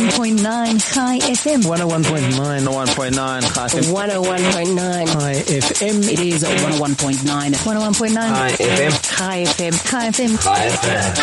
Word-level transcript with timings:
101.9 0.00 0.94
Chai 0.94 1.18
FM. 1.18 1.60
101.9, 1.60 2.32
101.9, 2.64 3.42
Chai 3.54 3.66
FM. 3.68 3.92
101.9. 3.92 5.06
Chai 5.12 5.34
FM. 5.34 5.96
It 6.10 6.20
is 6.20 6.42
101.9. 6.42 7.52
101.9 7.52 8.14
Chai 8.14 8.50
FM. 8.52 8.92
Chai 9.18 9.44
FM. 9.44 9.74
Chai 9.90 10.08
FM. 10.08 10.32
Chai 10.42 10.68
FM. 10.70 11.20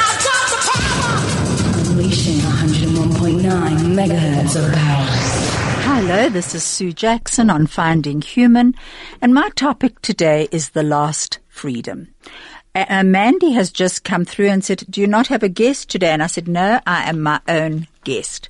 Unleashing 1.90 2.38
101.9 2.38 3.96
megahertz 3.96 4.56
of 4.56 4.72
power. 4.72 5.08
Hello, 5.82 6.30
this 6.30 6.54
is 6.54 6.64
Sue 6.64 6.94
Jackson 6.94 7.50
on 7.50 7.66
Finding 7.66 8.22
Human, 8.22 8.76
and 9.20 9.34
my 9.34 9.50
topic 9.56 10.00
today 10.04 10.48
is 10.52 10.70
the 10.70 10.84
last 10.84 11.40
freedom. 11.48 12.10
Uh, 12.76 13.04
Mandy 13.04 13.54
has 13.54 13.72
just 13.72 14.04
come 14.04 14.24
through 14.24 14.50
and 14.50 14.64
said, 14.64 14.84
do 14.88 15.02
you 15.02 15.08
not 15.08 15.26
have 15.30 15.42
a 15.42 15.50
guest 15.50 15.90
today? 15.90 16.12
And 16.12 16.22
I 16.22 16.28
said, 16.28 16.48
no, 16.48 16.80
I 16.86 17.10
am 17.10 17.22
my 17.22 17.42
own 17.48 17.88
guest. 18.08 18.50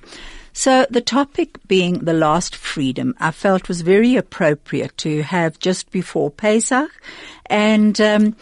So 0.52 0.86
the 0.90 1.00
topic 1.00 1.50
being 1.68 1.94
the 2.00 2.12
last 2.26 2.56
freedom, 2.56 3.14
I 3.20 3.30
felt 3.30 3.68
was 3.68 3.82
very 3.82 4.16
appropriate 4.16 4.96
to 4.98 5.22
have 5.22 5.58
just 5.58 5.90
before 5.90 6.30
Pesach. 6.30 6.90
And, 7.46 8.00
um, 8.00 8.36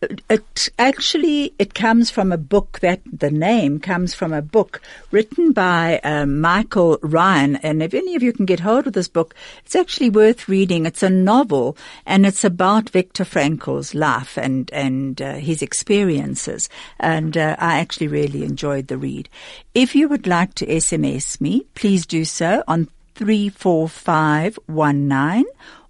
it 0.00 0.68
actually 0.78 1.52
it 1.58 1.74
comes 1.74 2.08
from 2.10 2.30
a 2.30 2.38
book 2.38 2.78
that 2.80 3.00
the 3.12 3.30
name 3.30 3.80
comes 3.80 4.14
from 4.14 4.32
a 4.32 4.40
book 4.40 4.80
written 5.10 5.50
by 5.52 5.98
um, 6.04 6.40
Michael 6.40 6.98
Ryan. 7.02 7.56
And 7.56 7.82
if 7.82 7.92
any 7.94 8.14
of 8.14 8.22
you 8.22 8.32
can 8.32 8.46
get 8.46 8.60
hold 8.60 8.86
of 8.86 8.92
this 8.92 9.08
book 9.08 9.34
it's 9.64 9.74
actually 9.74 10.10
worth 10.10 10.48
reading. 10.48 10.86
It's 10.86 11.02
a 11.02 11.10
novel 11.10 11.76
and 12.06 12.24
it's 12.24 12.44
about 12.44 12.90
Viktor 12.90 13.24
Frankl's 13.24 13.92
life 13.94 14.36
and 14.36 14.70
and 14.72 15.20
uh, 15.20 15.32
his 15.34 15.62
experiences. 15.62 16.68
And 17.00 17.36
uh, 17.36 17.56
I 17.58 17.80
actually 17.80 18.06
really 18.08 18.44
enjoyed 18.44 18.86
the 18.88 18.98
read. 18.98 19.28
If 19.74 19.96
you 19.96 20.08
would 20.08 20.26
like 20.26 20.54
to 20.54 20.66
SMS 20.66 21.40
me 21.40 21.66
please 21.74 22.06
do 22.06 22.24
so 22.24 22.62
on 22.68 22.88
34519 23.16 25.44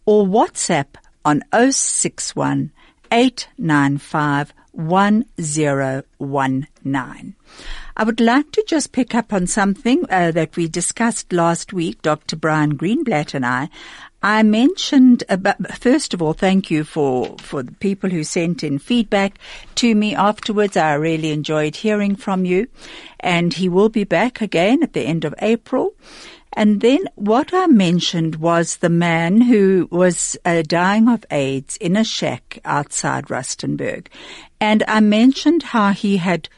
or 0.06 0.25
WhatsApp 0.25 0.86
on 1.27 1.42
061 1.53 2.73
895 3.11 4.53
1019. 4.73 7.34
I 7.97 8.05
would 8.05 8.20
like 8.20 8.53
to 8.53 8.64
just 8.67 8.92
pick 8.92 9.14
up 9.14 9.33
on 9.33 9.48
something 9.48 10.05
uh, 10.09 10.31
that 10.31 10.56
we 10.56 10.69
discussed 10.69 11.33
last 11.33 11.73
week, 11.73 12.01
Dr. 12.03 12.36
Brian 12.36 12.79
Greenblatt 12.79 13.34
and 13.34 13.45
I. 13.45 13.70
I 14.23 14.42
mentioned 14.42 15.23
about, 15.29 15.79
first 15.79 16.12
of 16.12 16.20
all, 16.20 16.33
thank 16.33 16.70
you 16.70 16.84
for, 16.84 17.36
for 17.39 17.62
the 17.62 17.73
people 17.73 18.11
who 18.11 18.25
sent 18.25 18.64
in 18.64 18.79
feedback 18.79 19.39
to 19.77 19.95
me 19.95 20.14
afterwards. 20.14 20.77
I 20.77 20.95
really 20.95 21.31
enjoyed 21.31 21.77
hearing 21.77 22.17
from 22.17 22.45
you 22.45 22.67
and 23.20 23.55
he 23.55 23.69
will 23.69 23.89
be 23.89 24.05
back 24.05 24.41
again 24.41 24.83
at 24.83 24.92
the 24.92 25.03
end 25.03 25.25
of 25.25 25.34
April. 25.39 25.95
And 26.59 26.81
then 26.81 27.05
what 27.14 27.55
I 27.55 27.69
mentioned 27.69 28.34
was 28.34 28.78
the 28.78 28.89
man 28.89 29.42
who 29.42 29.87
was 29.92 30.37
uh, 30.45 30.62
dying 30.67 31.09
of 31.09 31.25
AIDS 31.31 31.77
in 31.77 31.95
a 31.95 32.03
shack 32.03 32.59
outside 32.64 33.27
Rustenburg. 33.27 34.09
And 34.61 34.83
I 34.89 34.98
mentioned 34.98 35.62
how 35.62 35.92
he 35.92 36.17
had 36.17 36.48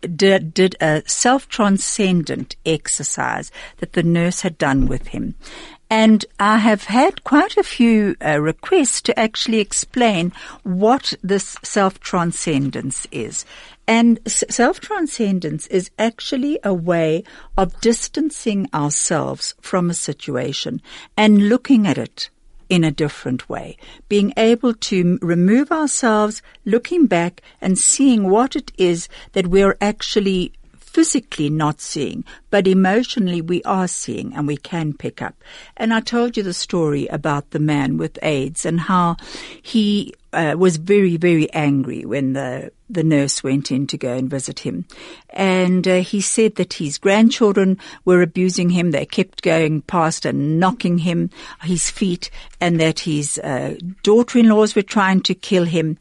did, 0.00 0.52
did 0.52 0.74
a 0.80 1.04
self-transcendent 1.06 2.56
exercise 2.66 3.52
that 3.76 3.92
the 3.92 4.02
nurse 4.02 4.40
had 4.40 4.58
done 4.58 4.86
with 4.86 5.06
him. 5.08 5.36
And 5.88 6.24
I 6.40 6.58
have 6.58 6.84
had 6.84 7.22
quite 7.22 7.56
a 7.56 7.62
few 7.62 8.16
uh, 8.24 8.40
requests 8.40 9.00
to 9.02 9.18
actually 9.18 9.60
explain 9.60 10.32
what 10.64 11.14
this 11.22 11.56
self-transcendence 11.62 13.06
is. 13.12 13.44
And 13.86 14.18
self-transcendence 14.26 15.68
is 15.68 15.90
actually 15.96 16.58
a 16.64 16.74
way 16.74 17.22
of 17.56 17.80
distancing 17.80 18.68
ourselves 18.74 19.54
from 19.60 19.88
a 19.88 19.94
situation 19.94 20.82
and 21.16 21.48
looking 21.48 21.86
at 21.86 21.98
it 21.98 22.30
in 22.68 22.82
a 22.82 22.90
different 22.90 23.48
way. 23.48 23.76
Being 24.08 24.32
able 24.36 24.74
to 24.74 25.18
remove 25.22 25.70
ourselves, 25.70 26.42
looking 26.64 27.06
back 27.06 27.40
and 27.60 27.78
seeing 27.78 28.28
what 28.28 28.56
it 28.56 28.72
is 28.76 29.08
that 29.32 29.46
we're 29.46 29.76
actually 29.80 30.52
physically 30.96 31.50
not 31.50 31.78
seeing, 31.78 32.24
but 32.48 32.66
emotionally 32.66 33.42
we 33.42 33.62
are 33.64 33.86
seeing 33.86 34.32
and 34.32 34.46
we 34.46 34.56
can 34.56 34.94
pick 34.94 35.20
up. 35.20 35.34
And 35.76 35.92
I 35.92 36.00
told 36.00 36.38
you 36.38 36.42
the 36.42 36.54
story 36.54 37.06
about 37.08 37.50
the 37.50 37.58
man 37.58 37.98
with 37.98 38.18
AIDS 38.22 38.64
and 38.64 38.80
how 38.80 39.16
he 39.60 40.14
uh, 40.32 40.54
was 40.56 40.78
very, 40.78 41.18
very 41.18 41.52
angry 41.52 42.06
when 42.06 42.32
the 42.32 42.70
the 42.88 43.02
nurse 43.02 43.42
went 43.42 43.72
in 43.72 43.86
to 43.88 43.98
go 43.98 44.14
and 44.14 44.30
visit 44.30 44.60
him. 44.60 44.84
And 45.30 45.88
uh, 45.88 46.02
he 46.02 46.20
said 46.20 46.54
that 46.54 46.74
his 46.74 46.98
grandchildren 46.98 47.78
were 48.04 48.22
abusing 48.22 48.70
him. 48.70 48.92
They 48.92 49.06
kept 49.06 49.42
going 49.42 49.82
past 49.82 50.24
and 50.24 50.60
knocking 50.60 50.98
him, 50.98 51.30
his 51.62 51.90
feet, 51.90 52.30
and 52.60 52.78
that 52.78 53.00
his 53.00 53.38
uh, 53.38 53.74
daughter-in-laws 54.04 54.76
were 54.76 54.82
trying 54.82 55.20
to 55.22 55.34
kill 55.34 55.64
him. 55.64 55.98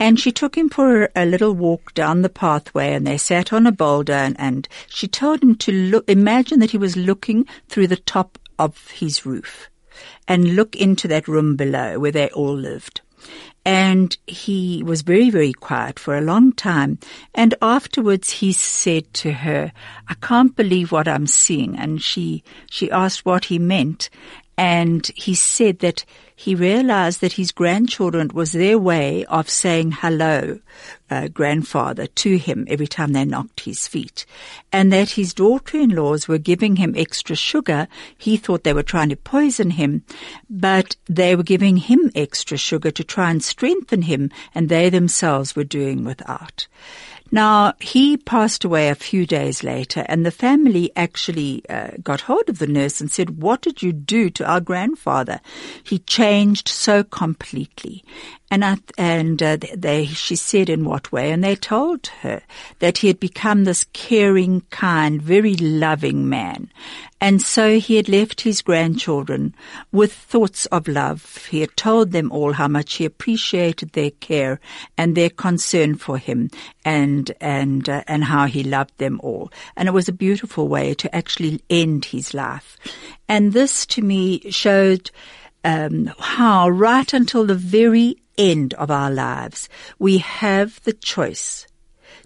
And 0.00 0.18
she 0.18 0.32
took 0.32 0.56
him 0.56 0.70
for 0.70 1.10
a 1.14 1.26
little 1.26 1.52
walk 1.52 1.92
down 1.92 2.22
the 2.22 2.30
pathway 2.30 2.94
and 2.94 3.06
they 3.06 3.18
sat 3.18 3.52
on 3.52 3.66
a 3.66 3.72
boulder 3.72 4.14
and, 4.14 4.34
and 4.40 4.66
she 4.88 5.06
told 5.06 5.42
him 5.42 5.54
to 5.56 5.72
look, 5.72 6.08
imagine 6.08 6.58
that 6.60 6.70
he 6.70 6.78
was 6.78 6.96
looking 6.96 7.46
through 7.68 7.86
the 7.86 7.96
top 7.96 8.38
of 8.58 8.90
his 8.92 9.26
roof 9.26 9.68
and 10.26 10.56
look 10.56 10.74
into 10.74 11.06
that 11.08 11.28
room 11.28 11.54
below 11.54 11.98
where 11.98 12.12
they 12.12 12.30
all 12.30 12.56
lived. 12.56 13.02
And 13.62 14.16
he 14.26 14.82
was 14.82 15.02
very, 15.02 15.28
very 15.28 15.52
quiet 15.52 15.98
for 15.98 16.16
a 16.16 16.22
long 16.22 16.52
time. 16.52 16.98
And 17.34 17.54
afterwards 17.60 18.30
he 18.30 18.54
said 18.54 19.12
to 19.14 19.32
her, 19.32 19.72
I 20.08 20.14
can't 20.14 20.56
believe 20.56 20.92
what 20.92 21.06
I'm 21.06 21.26
seeing. 21.26 21.76
And 21.76 22.00
she, 22.00 22.42
she 22.70 22.90
asked 22.90 23.26
what 23.26 23.46
he 23.46 23.58
meant. 23.58 24.08
And 24.60 25.10
he 25.16 25.34
said 25.34 25.78
that 25.78 26.04
he 26.36 26.54
realized 26.54 27.22
that 27.22 27.32
his 27.32 27.50
grandchildren 27.50 28.28
was 28.34 28.52
their 28.52 28.78
way 28.78 29.24
of 29.24 29.48
saying 29.48 29.92
hello, 29.92 30.60
uh, 31.10 31.28
grandfather, 31.28 32.06
to 32.06 32.36
him 32.36 32.66
every 32.68 32.86
time 32.86 33.14
they 33.14 33.24
knocked 33.24 33.60
his 33.60 33.88
feet. 33.88 34.26
And 34.70 34.92
that 34.92 35.12
his 35.12 35.32
daughter-in-laws 35.32 36.28
were 36.28 36.36
giving 36.36 36.76
him 36.76 36.92
extra 36.94 37.36
sugar. 37.36 37.88
He 38.18 38.36
thought 38.36 38.64
they 38.64 38.74
were 38.74 38.82
trying 38.82 39.08
to 39.08 39.16
poison 39.16 39.70
him, 39.70 40.04
but 40.50 40.94
they 41.08 41.34
were 41.34 41.42
giving 41.42 41.78
him 41.78 42.10
extra 42.14 42.58
sugar 42.58 42.90
to 42.90 43.02
try 43.02 43.30
and 43.30 43.42
strengthen 43.42 44.02
him, 44.02 44.30
and 44.54 44.68
they 44.68 44.90
themselves 44.90 45.56
were 45.56 45.64
doing 45.64 46.04
without. 46.04 46.66
Now, 47.32 47.74
he 47.80 48.16
passed 48.16 48.64
away 48.64 48.88
a 48.88 48.94
few 48.94 49.24
days 49.24 49.62
later 49.62 50.04
and 50.08 50.26
the 50.26 50.32
family 50.32 50.90
actually 50.96 51.62
uh, 51.68 51.92
got 52.02 52.22
hold 52.22 52.48
of 52.48 52.58
the 52.58 52.66
nurse 52.66 53.00
and 53.00 53.10
said, 53.10 53.40
what 53.40 53.60
did 53.62 53.82
you 53.82 53.92
do 53.92 54.30
to 54.30 54.44
our 54.44 54.60
grandfather? 54.60 55.40
He 55.82 56.00
changed 56.00 56.68
so 56.68 57.04
completely. 57.04 58.04
And 58.52 58.64
I, 58.64 58.78
and 58.98 59.40
uh, 59.40 59.58
they, 59.76 60.06
she 60.06 60.34
said 60.34 60.68
in 60.68 60.84
what 60.84 61.12
way, 61.12 61.30
and 61.30 61.44
they 61.44 61.54
told 61.54 62.08
her 62.22 62.42
that 62.80 62.98
he 62.98 63.06
had 63.06 63.20
become 63.20 63.62
this 63.62 63.84
caring, 63.92 64.62
kind, 64.70 65.22
very 65.22 65.54
loving 65.54 66.28
man. 66.28 66.72
And 67.20 67.40
so 67.40 67.78
he 67.78 67.96
had 67.96 68.08
left 68.08 68.40
his 68.40 68.62
grandchildren 68.62 69.54
with 69.92 70.12
thoughts 70.12 70.66
of 70.66 70.88
love. 70.88 71.46
He 71.48 71.60
had 71.60 71.76
told 71.76 72.10
them 72.10 72.32
all 72.32 72.54
how 72.54 72.66
much 72.66 72.94
he 72.94 73.04
appreciated 73.04 73.92
their 73.92 74.10
care 74.10 74.58
and 74.98 75.14
their 75.14 75.30
concern 75.30 75.96
for 75.96 76.18
him 76.18 76.50
and, 76.84 77.30
and, 77.40 77.88
uh, 77.88 78.02
and 78.08 78.24
how 78.24 78.46
he 78.46 78.64
loved 78.64 78.96
them 78.98 79.20
all. 79.22 79.52
And 79.76 79.86
it 79.86 79.92
was 79.92 80.08
a 80.08 80.12
beautiful 80.12 80.66
way 80.66 80.94
to 80.94 81.14
actually 81.14 81.62
end 81.70 82.06
his 82.06 82.34
life. 82.34 82.78
And 83.28 83.52
this 83.52 83.86
to 83.86 84.02
me 84.02 84.50
showed 84.50 85.10
um, 85.64 86.12
how 86.18 86.68
right 86.68 87.12
until 87.12 87.46
the 87.46 87.54
very 87.54 88.16
end 88.38 88.74
of 88.74 88.90
our 88.90 89.10
lives, 89.10 89.68
we 89.98 90.18
have 90.18 90.82
the 90.84 90.92
choice 90.92 91.66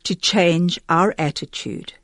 to 0.04 0.14
change 0.14 0.78
our 0.88 1.14
attitude. 1.18 1.94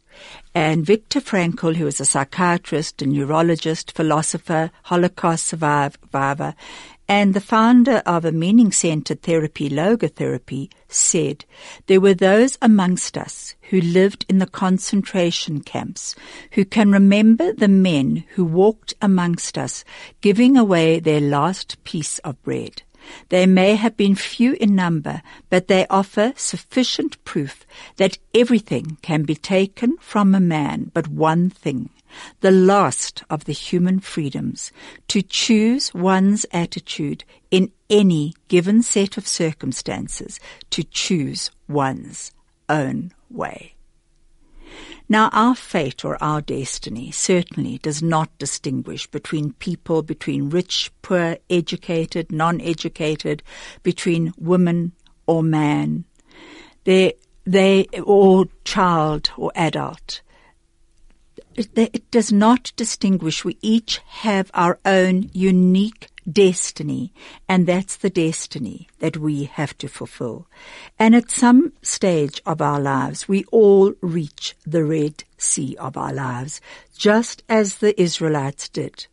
And 0.54 0.84
Viktor 0.84 1.20
Frankl, 1.20 1.76
who 1.76 1.84
was 1.84 2.00
a 2.00 2.04
psychiatrist, 2.04 3.02
a 3.02 3.06
neurologist, 3.06 3.92
philosopher, 3.92 4.72
Holocaust 4.84 5.46
survivor, 5.46 6.54
and 7.10 7.34
the 7.34 7.40
founder 7.40 7.96
of 8.06 8.24
a 8.24 8.30
meaning-centered 8.30 9.20
therapy, 9.20 9.68
logotherapy, 9.68 10.70
said, 10.86 11.44
there 11.88 12.00
were 12.00 12.14
those 12.14 12.56
amongst 12.62 13.18
us 13.18 13.56
who 13.62 13.80
lived 13.80 14.24
in 14.28 14.38
the 14.38 14.46
concentration 14.46 15.60
camps 15.60 16.14
who 16.52 16.64
can 16.64 16.92
remember 16.92 17.52
the 17.52 17.66
men 17.66 18.22
who 18.36 18.44
walked 18.44 18.94
amongst 19.02 19.58
us 19.58 19.84
giving 20.20 20.56
away 20.56 21.00
their 21.00 21.20
last 21.20 21.82
piece 21.82 22.20
of 22.20 22.40
bread. 22.44 22.82
They 23.30 23.44
may 23.44 23.74
have 23.74 23.96
been 23.96 24.14
few 24.14 24.52
in 24.60 24.76
number, 24.76 25.20
but 25.48 25.66
they 25.66 25.88
offer 25.88 26.32
sufficient 26.36 27.22
proof 27.24 27.66
that 27.96 28.18
everything 28.32 28.98
can 29.02 29.24
be 29.24 29.34
taken 29.34 29.96
from 29.98 30.32
a 30.32 30.38
man 30.38 30.92
but 30.94 31.08
one 31.08 31.50
thing, 31.50 31.90
the 32.40 32.50
last 32.50 33.22
of 33.30 33.44
the 33.44 33.52
human 33.52 34.00
freedoms, 34.00 34.72
to 35.08 35.22
choose 35.22 35.92
one's 35.94 36.46
attitude 36.52 37.24
in 37.50 37.70
any 37.88 38.34
given 38.48 38.82
set 38.82 39.16
of 39.16 39.26
circumstances, 39.26 40.40
to 40.70 40.82
choose 40.84 41.50
one's 41.68 42.32
own 42.68 43.12
way. 43.30 43.74
Now, 45.08 45.28
our 45.32 45.56
fate 45.56 46.04
or 46.04 46.16
our 46.22 46.40
destiny 46.40 47.10
certainly 47.10 47.78
does 47.78 48.00
not 48.00 48.38
distinguish 48.38 49.08
between 49.08 49.54
people, 49.54 50.02
between 50.02 50.50
rich, 50.50 50.92
poor, 51.02 51.36
educated, 51.50 52.30
non-educated, 52.30 53.42
between 53.82 54.32
woman 54.38 54.92
or 55.26 55.42
man, 55.42 56.04
they, 56.84 57.14
they, 57.44 57.86
or 58.00 58.46
child 58.64 59.30
or 59.36 59.50
adult. 59.56 60.22
It, 61.56 61.70
it 61.76 62.10
does 62.10 62.32
not 62.32 62.72
distinguish. 62.76 63.44
We 63.44 63.58
each 63.60 63.98
have 64.06 64.50
our 64.54 64.78
own 64.84 65.30
unique 65.32 66.08
destiny, 66.30 67.12
and 67.48 67.66
that's 67.66 67.96
the 67.96 68.10
destiny 68.10 68.88
that 68.98 69.16
we 69.16 69.44
have 69.44 69.76
to 69.78 69.88
fulfill. 69.88 70.46
And 70.98 71.14
at 71.14 71.30
some 71.30 71.72
stage 71.82 72.40
of 72.46 72.60
our 72.60 72.80
lives, 72.80 73.28
we 73.28 73.44
all 73.50 73.94
reach 74.00 74.54
the 74.66 74.84
Red 74.84 75.24
Sea 75.38 75.76
of 75.78 75.96
our 75.96 76.12
lives, 76.12 76.60
just 76.96 77.42
as 77.48 77.76
the 77.76 78.00
Israelites 78.00 78.68
did 78.68 79.06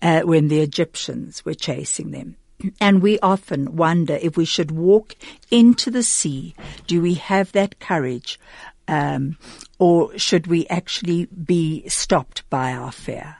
uh, 0.00 0.22
when 0.22 0.48
the 0.48 0.60
Egyptians 0.60 1.44
were 1.44 1.54
chasing 1.54 2.10
them. 2.10 2.36
And 2.80 3.02
we 3.02 3.18
often 3.18 3.76
wonder 3.76 4.18
if 4.22 4.36
we 4.36 4.44
should 4.44 4.70
walk 4.70 5.16
into 5.50 5.90
the 5.90 6.04
sea. 6.04 6.54
Do 6.86 7.02
we 7.02 7.14
have 7.14 7.52
that 7.52 7.80
courage? 7.80 8.38
Um, 8.88 9.36
or 9.82 10.16
should 10.16 10.46
we 10.46 10.64
actually 10.68 11.26
be 11.26 11.82
stopped 11.88 12.48
by 12.48 12.70
our 12.70 12.92
fear? 12.92 13.38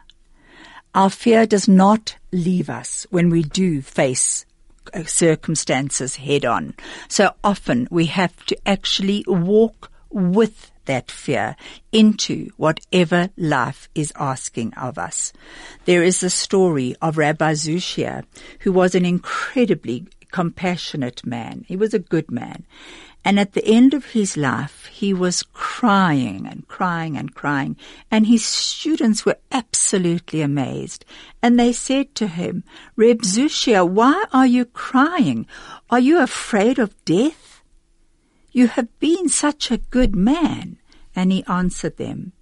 Our 0.93 1.09
fear 1.09 1.47
does 1.47 1.69
not 1.69 2.17
leave 2.33 2.69
us 2.69 3.07
when 3.11 3.31
we 3.31 3.45
do 3.45 3.81
face 3.81 4.45
uh, 4.93 5.05
circumstances 5.05 6.17
head 6.17 6.45
on. 6.45 6.75
So 7.07 7.31
often 7.45 7.87
we 7.93 8.07
have 8.07 8.45
to 8.47 8.59
actually 8.67 9.25
walk 9.29 9.93
with 10.11 10.73
that 10.87 11.13
fear 11.13 11.55
into 11.93 12.51
whatever 12.57 13.31
life 13.37 13.89
is 13.95 14.13
asking 14.17 14.75
of 14.75 14.99
us. 14.99 15.33
There 15.85 16.03
is 16.03 16.25
a 16.25 16.29
story 16.31 16.97
of 17.01 17.19
Rabbi 17.19 17.53
Zushia, 17.53 18.25
who 18.63 18.73
was 18.73 18.97
an 18.97 19.05
incredibly 19.05 20.09
compassionate 20.33 21.25
man. 21.25 21.65
He 21.69 21.77
was 21.77 21.95
a 21.95 22.01
good 22.01 22.33
man. 22.33 22.67
And 23.25 23.39
at 23.39 23.53
the 23.53 23.65
end 23.65 23.95
of 23.95 24.07
his 24.07 24.37
life, 24.37 24.87
he 24.87 25.15
was 25.15 25.45
crying 25.53 26.47
and 26.47 26.67
crying 26.67 27.17
and 27.17 27.35
crying. 27.35 27.77
And 28.11 28.27
his 28.27 28.45
students 28.45 29.25
were 29.25 29.39
absolutely 29.53 30.43
amazed. 30.43 31.05
And 31.41 31.59
they 31.59 31.73
said 31.73 32.15
to 32.17 32.27
him, 32.27 32.65
Reb 32.97 33.23
Zushia, 33.23 33.89
why 33.89 34.25
are 34.33 34.47
you 34.47 34.65
crying? 34.65 35.47
Are 35.89 36.01
you 36.01 36.21
afraid 36.21 36.79
of 36.79 37.05
death? 37.05 37.63
You 38.51 38.67
have 38.67 38.89
been 38.99 39.29
such 39.29 39.71
a 39.71 39.79
good 39.79 40.17
man. 40.17 40.79
And 41.15 41.31
he 41.31 41.45
answered 41.47 41.99
them, 41.99 42.33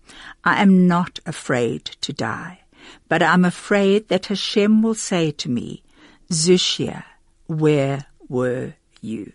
I 0.44 0.62
am 0.62 0.86
not 0.86 1.18
afraid 1.26 1.84
to 2.00 2.12
die, 2.12 2.60
but 3.08 3.22
I'm 3.22 3.44
afraid 3.44 4.08
that 4.08 4.26
Hashem 4.26 4.82
will 4.82 4.94
say 4.94 5.30
to 5.32 5.48
me, 5.48 5.82
Zushia, 6.30 7.04
where 7.46 8.06
were 8.28 8.74
you? 9.00 9.32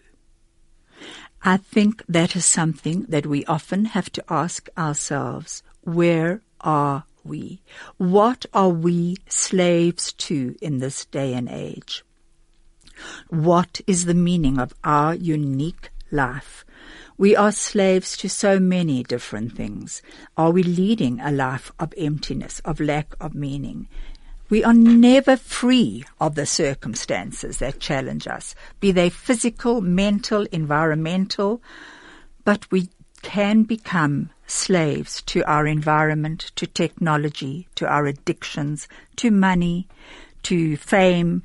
I 1.48 1.58
think 1.58 2.04
that 2.10 2.36
is 2.36 2.44
something 2.44 3.06
that 3.08 3.28
we 3.28 3.46
often 3.46 3.86
have 3.86 4.12
to 4.14 4.24
ask 4.30 4.68
ourselves. 4.80 5.62
Where 5.82 6.42
are 6.62 7.04
we? 7.24 7.62
What 7.98 8.48
are 8.52 8.70
we 8.70 9.18
slaves 9.30 10.12
to 10.14 10.56
in 10.60 10.80
this 10.80 11.06
day 11.06 11.36
and 11.36 11.48
age? 11.48 12.04
What 13.30 13.80
is 13.86 14.06
the 14.06 14.16
meaning 14.16 14.58
of 14.58 14.74
our 14.84 15.14
unique 15.14 15.92
life? 16.10 16.66
We 17.16 17.36
are 17.36 17.52
slaves 17.52 18.18
to 18.18 18.28
so 18.28 18.60
many 18.60 19.04
different 19.04 19.56
things. 19.56 20.02
Are 20.36 20.50
we 20.50 20.64
leading 20.64 21.20
a 21.20 21.32
life 21.32 21.72
of 21.80 21.94
emptiness, 21.96 22.60
of 22.66 22.80
lack 22.80 23.14
of 23.22 23.36
meaning? 23.36 23.88
We 24.50 24.64
are 24.64 24.74
never 24.74 25.38
free 25.38 26.06
of 26.22 26.36
the 26.36 26.46
circumstances 26.46 27.58
that 27.58 27.80
challenge 27.80 28.28
us, 28.28 28.54
be 28.80 28.92
they 28.92 29.10
physical, 29.10 29.82
mental, 29.82 30.44
environmental, 30.52 31.62
but 32.44 32.72
we 32.72 32.90
can 33.24 33.64
become 33.64 34.30
slaves 34.46 35.24
to 35.24 35.44
our 35.50 35.66
environment, 35.66 36.52
to 36.56 36.68
technology, 36.68 37.68
to 37.74 37.88
our 37.88 38.06
addictions, 38.06 38.88
to 39.16 39.32
money, 39.32 39.88
to 40.44 40.78
fame, 40.78 41.42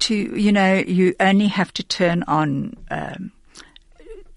to, 0.00 0.14
you 0.14 0.52
know, 0.52 0.74
you 0.74 1.14
only 1.18 1.46
have 1.46 1.72
to 1.72 1.82
turn 1.82 2.22
on 2.24 2.74
um, 2.90 3.32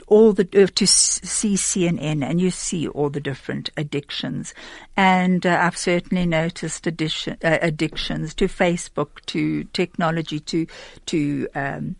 all 0.09 0.33
the 0.33 0.47
uh, 0.63 0.67
to 0.75 0.87
see 0.87 1.53
CNN 1.55 2.23
and 2.23 2.41
you 2.41 2.51
see 2.51 2.87
all 2.87 3.09
the 3.09 3.19
different 3.19 3.69
addictions. 3.77 4.53
And 4.97 5.45
uh, 5.45 5.57
I've 5.61 5.77
certainly 5.77 6.25
noticed 6.25 6.85
addition, 6.87 7.37
uh, 7.43 7.59
addictions 7.61 8.33
to 8.35 8.47
Facebook, 8.47 9.23
to 9.27 9.63
technology, 9.65 10.39
to 10.41 10.67
to 11.05 11.47
um, 11.55 11.95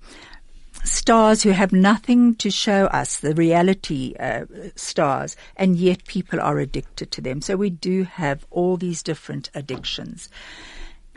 stars 0.84 1.44
who 1.44 1.52
have 1.52 1.72
nothing 1.72 2.36
to 2.36 2.50
show 2.50 2.86
us, 2.88 3.20
the 3.20 3.36
reality 3.36 4.16
uh, 4.20 4.46
stars, 4.76 5.36
and 5.56 5.78
yet 5.78 6.06
people 6.06 6.40
are 6.42 6.60
addicted 6.60 7.12
to 7.12 7.22
them. 7.22 7.42
So 7.42 7.56
we 7.56 7.70
do 7.70 8.04
have 8.04 8.46
all 8.50 8.78
these 8.78 9.04
different 9.04 9.50
addictions. 9.54 10.30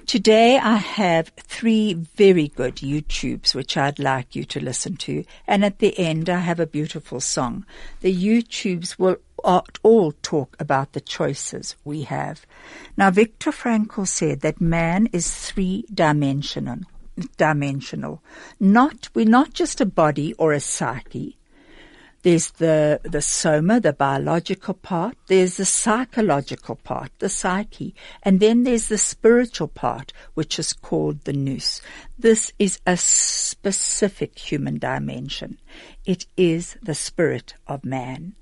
Today 0.06 0.58
I 0.58 0.76
have 0.76 1.28
three 1.38 1.94
very 1.94 2.48
good 2.48 2.76
YouTubes 2.76 3.54
which 3.54 3.76
I'd 3.76 3.98
like 3.98 4.34
you 4.34 4.44
to 4.46 4.60
listen 4.60 4.96
to. 4.96 5.24
And 5.46 5.64
at 5.64 5.78
the 5.78 5.96
end 5.98 6.28
I 6.28 6.40
have 6.40 6.60
a 6.60 6.66
beautiful 6.66 7.20
song. 7.20 7.64
The 8.00 8.14
YouTubes 8.14 8.98
will 8.98 9.16
all 9.44 10.12
talk 10.22 10.56
about 10.58 10.92
the 10.92 11.00
choices 11.00 11.76
we 11.84 12.02
have. 12.02 12.44
Now 12.96 13.10
Viktor 13.10 13.52
Frankl 13.52 14.06
said 14.06 14.40
that 14.40 14.60
man 14.60 15.06
is 15.12 15.32
three 15.32 15.84
dimensional. 15.92 16.80
Dimensional. 17.36 18.22
Not, 18.58 19.08
we're 19.14 19.24
not 19.24 19.52
just 19.52 19.80
a 19.80 19.86
body 19.86 20.34
or 20.34 20.52
a 20.52 20.60
psyche. 20.60 21.36
There's 22.22 22.52
the, 22.52 23.00
the 23.02 23.20
soma, 23.20 23.80
the 23.80 23.92
biological 23.92 24.74
part. 24.74 25.16
There's 25.26 25.56
the 25.56 25.64
psychological 25.64 26.76
part, 26.76 27.10
the 27.18 27.28
psyche. 27.28 27.94
And 28.22 28.38
then 28.38 28.62
there's 28.62 28.88
the 28.88 28.98
spiritual 28.98 29.68
part, 29.68 30.12
which 30.34 30.58
is 30.58 30.72
called 30.72 31.24
the 31.24 31.32
nous. 31.32 31.82
This 32.16 32.52
is 32.60 32.78
a 32.86 32.96
specific 32.96 34.38
human 34.38 34.78
dimension. 34.78 35.58
It 36.04 36.26
is 36.36 36.76
the 36.80 36.94
spirit 36.94 37.54
of 37.66 37.84
man. 37.84 38.34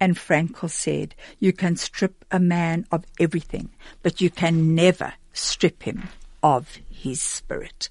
And 0.00 0.16
Frankl 0.16 0.70
said, 0.70 1.14
you 1.38 1.52
can 1.52 1.76
strip 1.76 2.24
a 2.30 2.40
man 2.40 2.86
of 2.90 3.04
everything, 3.20 3.70
but 4.02 4.20
you 4.20 4.30
can 4.30 4.74
never 4.74 5.14
strip 5.32 5.84
him 5.84 6.08
of 6.42 6.78
his 6.90 7.22
spirit. 7.22 7.88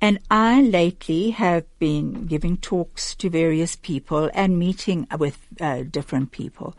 And 0.00 0.18
I 0.30 0.62
lately 0.62 1.30
have 1.30 1.64
been 1.78 2.26
giving 2.26 2.56
talks 2.56 3.14
to 3.16 3.28
various 3.28 3.76
people 3.76 4.30
and 4.32 4.58
meeting 4.58 5.06
with 5.18 5.38
uh, 5.60 5.82
different 5.82 6.32
people. 6.32 6.74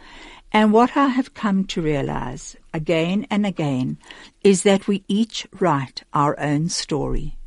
And 0.51 0.73
what 0.73 0.97
I 0.97 1.07
have 1.07 1.33
come 1.33 1.65
to 1.65 1.81
realize 1.81 2.57
again 2.73 3.27
and 3.29 3.45
again 3.45 3.97
is 4.43 4.63
that 4.63 4.87
we 4.87 5.03
each 5.07 5.47
write 5.59 6.03
our 6.13 6.37
own 6.39 6.69
story. 6.69 7.37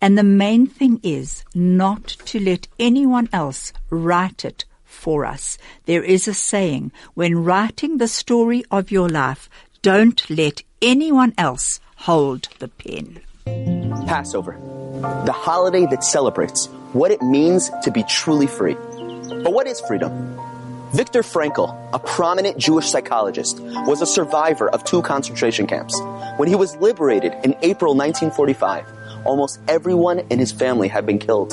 And 0.00 0.18
the 0.18 0.24
main 0.24 0.66
thing 0.66 1.00
is 1.02 1.44
not 1.54 2.06
to 2.26 2.38
let 2.38 2.68
anyone 2.78 3.28
else 3.32 3.72
write 3.90 4.44
it 4.44 4.64
for 4.84 5.24
us. 5.24 5.58
There 5.86 6.02
is 6.02 6.28
a 6.28 6.34
saying, 6.34 6.92
when 7.14 7.44
writing 7.44 7.98
the 7.98 8.08
story 8.08 8.64
of 8.70 8.90
your 8.90 9.08
life, 9.08 9.48
don't 9.82 10.28
let 10.30 10.62
anyone 10.80 11.34
else 11.36 11.80
hold 11.96 12.48
the 12.58 12.68
pen. 12.68 13.73
Passover, 14.06 14.58
the 15.24 15.32
holiday 15.32 15.86
that 15.86 16.04
celebrates 16.04 16.66
what 16.92 17.10
it 17.10 17.22
means 17.22 17.70
to 17.82 17.90
be 17.90 18.04
truly 18.04 18.46
free. 18.46 18.74
But 18.74 19.52
what 19.52 19.66
is 19.66 19.80
freedom? 19.80 20.38
Viktor 20.92 21.22
Frankl, 21.22 21.76
a 21.92 21.98
prominent 21.98 22.56
Jewish 22.56 22.88
psychologist, 22.88 23.58
was 23.58 24.00
a 24.00 24.06
survivor 24.06 24.68
of 24.68 24.84
two 24.84 25.02
concentration 25.02 25.66
camps. 25.66 25.98
When 26.36 26.48
he 26.48 26.54
was 26.54 26.76
liberated 26.76 27.32
in 27.44 27.56
April 27.62 27.96
1945, 27.96 28.86
almost 29.24 29.58
everyone 29.66 30.20
in 30.30 30.38
his 30.38 30.52
family 30.52 30.86
had 30.86 31.04
been 31.04 31.18
killed. 31.18 31.50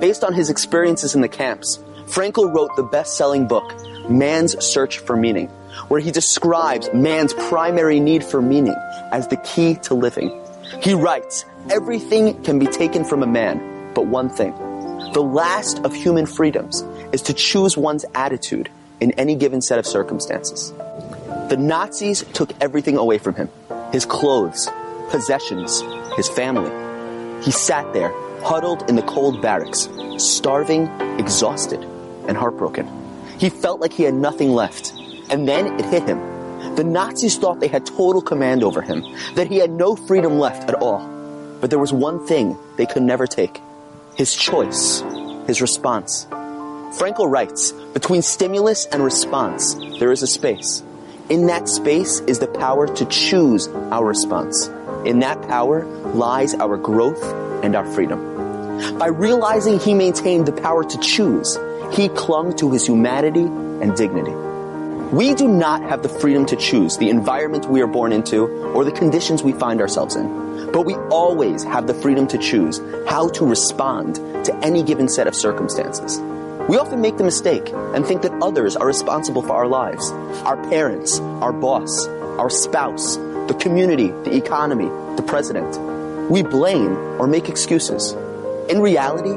Based 0.00 0.22
on 0.22 0.34
his 0.34 0.50
experiences 0.50 1.14
in 1.14 1.20
the 1.20 1.28
camps, 1.28 1.82
Frankl 2.06 2.54
wrote 2.54 2.70
the 2.76 2.84
best-selling 2.84 3.48
book, 3.48 3.74
Man's 4.08 4.56
Search 4.64 4.98
for 4.98 5.16
Meaning, 5.16 5.48
where 5.88 6.00
he 6.00 6.10
describes 6.10 6.88
man's 6.92 7.32
primary 7.32 7.98
need 7.98 8.22
for 8.22 8.40
meaning 8.40 8.76
as 9.10 9.28
the 9.28 9.36
key 9.36 9.74
to 9.82 9.94
living. 9.94 10.30
He 10.82 10.94
writes, 10.94 11.44
everything 11.68 12.42
can 12.42 12.58
be 12.58 12.66
taken 12.66 13.04
from 13.04 13.22
a 13.22 13.26
man, 13.26 13.92
but 13.94 14.06
one 14.06 14.28
thing. 14.28 14.52
The 15.12 15.22
last 15.22 15.80
of 15.80 15.94
human 15.94 16.26
freedoms 16.26 16.82
is 17.12 17.22
to 17.22 17.34
choose 17.34 17.76
one's 17.76 18.04
attitude 18.14 18.70
in 19.00 19.10
any 19.12 19.34
given 19.34 19.60
set 19.60 19.78
of 19.78 19.86
circumstances. 19.86 20.72
The 21.48 21.56
Nazis 21.58 22.22
took 22.32 22.52
everything 22.60 22.96
away 22.96 23.18
from 23.18 23.34
him. 23.34 23.48
His 23.92 24.06
clothes, 24.06 24.68
possessions, 25.10 25.82
his 26.16 26.28
family. 26.28 26.70
He 27.42 27.50
sat 27.50 27.92
there, 27.92 28.12
huddled 28.42 28.88
in 28.88 28.94
the 28.94 29.02
cold 29.02 29.42
barracks, 29.42 29.88
starving, 30.18 30.86
exhausted, 31.18 31.82
and 32.28 32.36
heartbroken. 32.36 32.88
He 33.38 33.50
felt 33.50 33.80
like 33.80 33.92
he 33.92 34.04
had 34.04 34.14
nothing 34.14 34.50
left. 34.50 34.92
And 35.30 35.48
then 35.48 35.78
it 35.80 35.86
hit 35.86 36.04
him. 36.04 36.18
The 36.76 36.84
Nazis 36.84 37.36
thought 37.36 37.60
they 37.60 37.68
had 37.68 37.84
total 37.84 38.22
command 38.22 38.62
over 38.62 38.80
him, 38.80 39.04
that 39.34 39.48
he 39.48 39.58
had 39.58 39.70
no 39.70 39.96
freedom 39.96 40.38
left 40.38 40.68
at 40.68 40.76
all. 40.76 41.06
But 41.60 41.70
there 41.70 41.78
was 41.78 41.92
one 41.92 42.26
thing 42.26 42.56
they 42.76 42.86
could 42.86 43.02
never 43.02 43.26
take. 43.26 43.60
His 44.16 44.34
choice. 44.34 45.02
His 45.46 45.60
response. 45.60 46.26
Frankl 46.30 47.30
writes, 47.30 47.72
between 47.92 48.22
stimulus 48.22 48.86
and 48.86 49.02
response, 49.02 49.74
there 49.98 50.10
is 50.10 50.22
a 50.22 50.26
space. 50.26 50.82
In 51.28 51.46
that 51.46 51.68
space 51.68 52.20
is 52.20 52.40
the 52.40 52.48
power 52.48 52.86
to 52.86 53.04
choose 53.06 53.68
our 53.68 54.04
response. 54.04 54.66
In 55.04 55.20
that 55.20 55.40
power 55.48 55.84
lies 56.14 56.54
our 56.54 56.76
growth 56.76 57.22
and 57.62 57.76
our 57.76 57.86
freedom. 57.92 58.98
By 58.98 59.08
realizing 59.08 59.78
he 59.78 59.94
maintained 59.94 60.46
the 60.46 60.52
power 60.52 60.82
to 60.82 60.98
choose, 60.98 61.58
he 61.92 62.08
clung 62.08 62.56
to 62.56 62.70
his 62.72 62.86
humanity 62.86 63.42
and 63.42 63.94
dignity. 63.96 64.34
We 65.12 65.34
do 65.34 65.48
not 65.48 65.82
have 65.82 66.04
the 66.04 66.08
freedom 66.08 66.46
to 66.46 66.54
choose 66.54 66.96
the 66.96 67.10
environment 67.10 67.68
we 67.68 67.82
are 67.82 67.88
born 67.88 68.12
into 68.12 68.46
or 68.46 68.84
the 68.84 68.92
conditions 68.92 69.42
we 69.42 69.52
find 69.52 69.80
ourselves 69.80 70.14
in. 70.14 70.70
But 70.70 70.82
we 70.82 70.94
always 71.10 71.64
have 71.64 71.88
the 71.88 71.94
freedom 71.94 72.28
to 72.28 72.38
choose 72.38 72.80
how 73.08 73.28
to 73.30 73.44
respond 73.44 74.14
to 74.44 74.54
any 74.62 74.84
given 74.84 75.08
set 75.08 75.26
of 75.26 75.34
circumstances. 75.34 76.20
We 76.68 76.76
often 76.76 77.00
make 77.00 77.16
the 77.16 77.24
mistake 77.24 77.70
and 77.74 78.06
think 78.06 78.22
that 78.22 78.40
others 78.40 78.76
are 78.76 78.86
responsible 78.86 79.42
for 79.42 79.54
our 79.54 79.66
lives. 79.66 80.12
Our 80.44 80.56
parents, 80.68 81.18
our 81.18 81.52
boss, 81.52 82.06
our 82.06 82.48
spouse, 82.48 83.16
the 83.16 83.56
community, 83.58 84.12
the 84.22 84.36
economy, 84.36 84.90
the 85.16 85.24
president. 85.26 86.30
We 86.30 86.44
blame 86.44 86.96
or 87.20 87.26
make 87.26 87.48
excuses. 87.48 88.12
In 88.70 88.80
reality, 88.80 89.32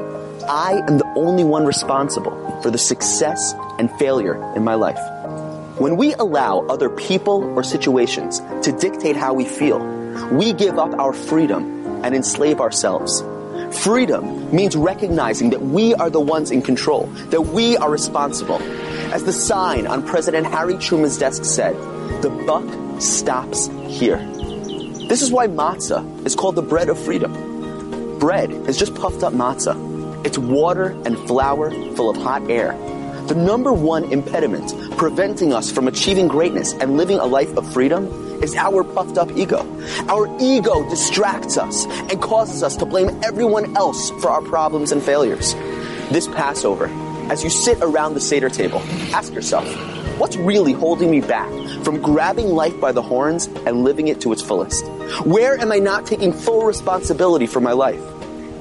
I 0.46 0.84
am 0.86 0.98
the 0.98 1.12
only 1.16 1.42
one 1.42 1.66
responsible 1.66 2.60
for 2.62 2.70
the 2.70 2.78
success 2.78 3.54
and 3.80 3.90
failure 3.98 4.36
in 4.54 4.62
my 4.62 4.74
life. 4.74 5.00
When 5.76 5.96
we 5.96 6.14
allow 6.14 6.60
other 6.68 6.88
people 6.88 7.42
or 7.42 7.64
situations 7.64 8.38
to 8.62 8.70
dictate 8.70 9.16
how 9.16 9.34
we 9.34 9.44
feel, 9.44 9.80
we 10.30 10.52
give 10.52 10.78
up 10.78 10.94
our 11.00 11.12
freedom 11.12 12.04
and 12.04 12.14
enslave 12.14 12.60
ourselves. 12.60 13.24
Freedom 13.82 14.54
means 14.54 14.76
recognizing 14.76 15.50
that 15.50 15.60
we 15.60 15.92
are 15.94 16.10
the 16.10 16.20
ones 16.20 16.52
in 16.52 16.62
control, 16.62 17.06
that 17.30 17.40
we 17.40 17.76
are 17.76 17.90
responsible. 17.90 18.62
As 19.12 19.24
the 19.24 19.32
sign 19.32 19.88
on 19.88 20.06
President 20.06 20.46
Harry 20.46 20.78
Truman's 20.78 21.18
desk 21.18 21.44
said, 21.44 21.74
the 22.22 22.30
buck 22.46 23.00
stops 23.00 23.66
here. 23.88 24.18
This 25.08 25.22
is 25.22 25.32
why 25.32 25.48
matzah 25.48 26.24
is 26.24 26.36
called 26.36 26.54
the 26.54 26.62
bread 26.62 26.88
of 26.88 27.00
freedom. 27.00 28.18
Bread 28.20 28.52
is 28.68 28.78
just 28.78 28.94
puffed 28.94 29.24
up 29.24 29.32
matzah. 29.32 30.24
It's 30.24 30.38
water 30.38 30.90
and 31.04 31.18
flour 31.26 31.72
full 31.96 32.10
of 32.10 32.16
hot 32.16 32.48
air. 32.48 32.78
The 33.26 33.34
number 33.34 33.72
one 33.72 34.04
impediment 34.12 34.98
preventing 34.98 35.54
us 35.54 35.72
from 35.72 35.88
achieving 35.88 36.28
greatness 36.28 36.74
and 36.74 36.98
living 36.98 37.18
a 37.18 37.24
life 37.24 37.56
of 37.56 37.72
freedom 37.72 38.06
is 38.42 38.54
our 38.54 38.84
puffed 38.84 39.16
up 39.16 39.30
ego. 39.34 39.66
Our 40.08 40.28
ego 40.38 40.86
distracts 40.90 41.56
us 41.56 41.86
and 41.86 42.20
causes 42.20 42.62
us 42.62 42.76
to 42.76 42.84
blame 42.84 43.08
everyone 43.24 43.76
else 43.78 44.10
for 44.20 44.28
our 44.28 44.42
problems 44.42 44.92
and 44.92 45.02
failures. 45.02 45.54
This 46.10 46.28
Passover, 46.28 46.88
as 47.30 47.42
you 47.42 47.48
sit 47.48 47.78
around 47.80 48.12
the 48.12 48.20
Seder 48.20 48.50
table, 48.50 48.82
ask 49.14 49.32
yourself, 49.32 49.66
what's 50.18 50.36
really 50.36 50.72
holding 50.72 51.10
me 51.10 51.22
back 51.22 51.48
from 51.82 52.02
grabbing 52.02 52.48
life 52.48 52.78
by 52.78 52.92
the 52.92 53.02
horns 53.02 53.46
and 53.64 53.84
living 53.84 54.08
it 54.08 54.20
to 54.20 54.32
its 54.32 54.42
fullest? 54.42 54.84
Where 55.24 55.58
am 55.58 55.72
I 55.72 55.78
not 55.78 56.04
taking 56.04 56.34
full 56.34 56.66
responsibility 56.66 57.46
for 57.46 57.60
my 57.60 57.72
life? 57.72 58.02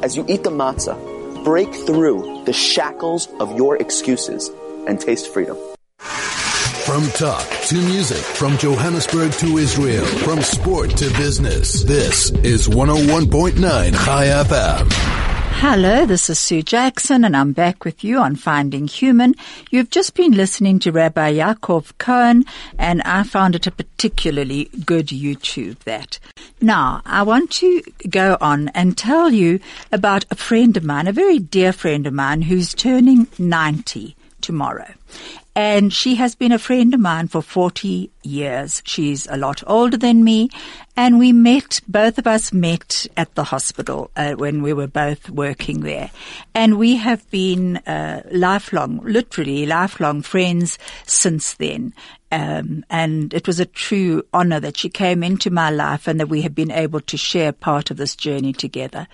As 0.01 0.15
you 0.15 0.25
eat 0.29 0.43
the 0.43 0.51
matzah, 0.51 1.12
break 1.43 1.73
through 1.73 2.43
the 2.45 2.53
shackles 2.53 3.27
of 3.39 3.55
your 3.57 3.77
excuses 3.77 4.49
and 4.87 4.99
taste 4.99 5.33
freedom. 5.33 5.57
From 6.85 7.07
talk 7.11 7.47
to 7.67 7.75
music, 7.75 8.17
from 8.17 8.57
Johannesburg 8.57 9.31
to 9.33 9.57
Israel, 9.57 10.05
from 10.05 10.41
sport 10.41 10.89
to 10.97 11.09
business, 11.17 11.83
this 11.83 12.31
is 12.43 12.67
101.9 12.67 14.05
Chai 14.05 14.25
FM. 14.25 15.32
Hello, 15.55 16.05
this 16.05 16.29
is 16.29 16.39
Sue 16.39 16.61
Jackson 16.61 17.23
and 17.23 17.37
I'm 17.37 17.53
back 17.53 17.85
with 17.85 18.03
you 18.03 18.17
on 18.19 18.35
Finding 18.35 18.87
Human. 18.87 19.33
You've 19.71 19.89
just 19.89 20.13
been 20.13 20.33
listening 20.33 20.77
to 20.79 20.91
Rabbi 20.91 21.33
Yaakov 21.35 21.97
Cohen 21.97 22.45
and 22.77 23.01
I 23.03 23.23
found 23.23 23.55
it 23.55 23.65
a 23.65 23.71
particularly 23.71 24.69
good 24.85 25.07
YouTube 25.07 25.79
that. 25.79 26.19
Now, 26.59 27.01
I 27.05 27.23
want 27.23 27.49
to 27.51 27.81
go 28.09 28.37
on 28.41 28.69
and 28.69 28.97
tell 28.97 29.31
you 29.31 29.59
about 29.91 30.25
a 30.29 30.35
friend 30.35 30.75
of 30.75 30.83
mine, 30.83 31.07
a 31.07 31.13
very 31.13 31.39
dear 31.39 31.71
friend 31.71 32.05
of 32.05 32.13
mine 32.13 32.41
who's 32.41 32.73
turning 32.73 33.27
90 33.39 34.15
tomorrow. 34.41 34.93
And 35.55 35.93
she 35.93 36.15
has 36.15 36.33
been 36.33 36.51
a 36.51 36.57
friend 36.57 36.93
of 36.95 36.99
mine 36.99 37.27
for 37.27 37.41
40 37.41 38.09
years. 38.23 38.81
She's 38.85 39.27
a 39.27 39.37
lot 39.37 39.61
older 39.67 39.97
than 39.97 40.23
me. 40.23 40.49
And 40.95 41.19
we 41.19 41.31
met, 41.31 41.79
both 41.87 42.17
of 42.17 42.25
us 42.25 42.51
met 42.51 43.05
at 43.15 43.35
the 43.35 43.43
hospital 43.43 44.09
uh, 44.15 44.33
when 44.33 44.63
we 44.63 44.73
were 44.73 44.87
both 44.87 45.29
working 45.29 45.81
there. 45.81 46.09
And 46.55 46.79
we 46.79 46.95
have 46.95 47.29
been 47.29 47.77
uh, 47.77 48.23
lifelong, 48.31 49.01
literally 49.03 49.67
lifelong 49.67 50.23
friends 50.23 50.79
since 51.05 51.53
then. 51.53 51.93
Um, 52.31 52.83
and 52.89 53.31
it 53.31 53.45
was 53.45 53.59
a 53.59 53.65
true 53.65 54.23
honor 54.33 54.59
that 54.59 54.77
she 54.77 54.89
came 54.89 55.21
into 55.21 55.51
my 55.51 55.69
life 55.69 56.07
and 56.07 56.19
that 56.19 56.29
we 56.29 56.41
have 56.41 56.55
been 56.55 56.71
able 56.71 57.01
to 57.01 57.15
share 57.15 57.51
part 57.51 57.91
of 57.91 57.97
this 57.97 58.15
journey 58.15 58.53
together. 58.53 59.07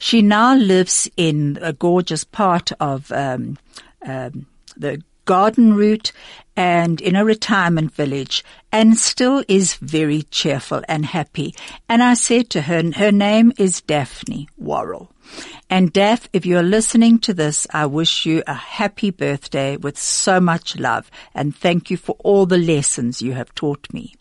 She 0.00 0.22
now 0.22 0.56
lives 0.56 1.08
in 1.16 1.56
a 1.62 1.72
gorgeous 1.72 2.24
part 2.24 2.72
of 2.80 3.12
um, 3.12 3.58
um, 4.04 4.46
the 4.76 5.00
garden 5.24 5.74
route 5.74 6.12
and 6.56 7.00
in 7.00 7.16
a 7.16 7.24
retirement 7.24 7.92
village 7.92 8.44
and 8.70 8.96
still 8.96 9.44
is 9.48 9.74
very 9.74 10.22
cheerful 10.22 10.82
and 10.88 11.06
happy. 11.06 11.54
And 11.88 12.02
I 12.02 12.14
said 12.14 12.50
to 12.50 12.62
her, 12.62 12.82
her 12.92 13.12
name 13.12 13.52
is 13.58 13.80
Daphne 13.80 14.48
Worrell. 14.56 15.10
And 15.70 15.92
Daph, 15.92 16.28
if 16.32 16.46
you're 16.46 16.62
listening 16.62 17.18
to 17.20 17.34
this, 17.34 17.66
I 17.72 17.86
wish 17.86 18.26
you 18.26 18.42
a 18.46 18.54
happy 18.54 19.10
birthday 19.10 19.76
with 19.76 19.98
so 19.98 20.40
much 20.40 20.76
love 20.78 21.10
and 21.34 21.56
thank 21.56 21.90
you 21.90 21.96
for 21.96 22.16
all 22.20 22.46
the 22.46 22.58
lessons 22.58 23.22
you 23.22 23.32
have 23.32 23.54
taught 23.54 23.92
me. 23.92 24.14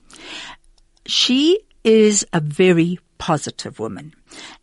She 1.06 1.60
is 1.84 2.26
a 2.32 2.40
very 2.40 3.00
positive 3.18 3.80
woman. 3.80 4.14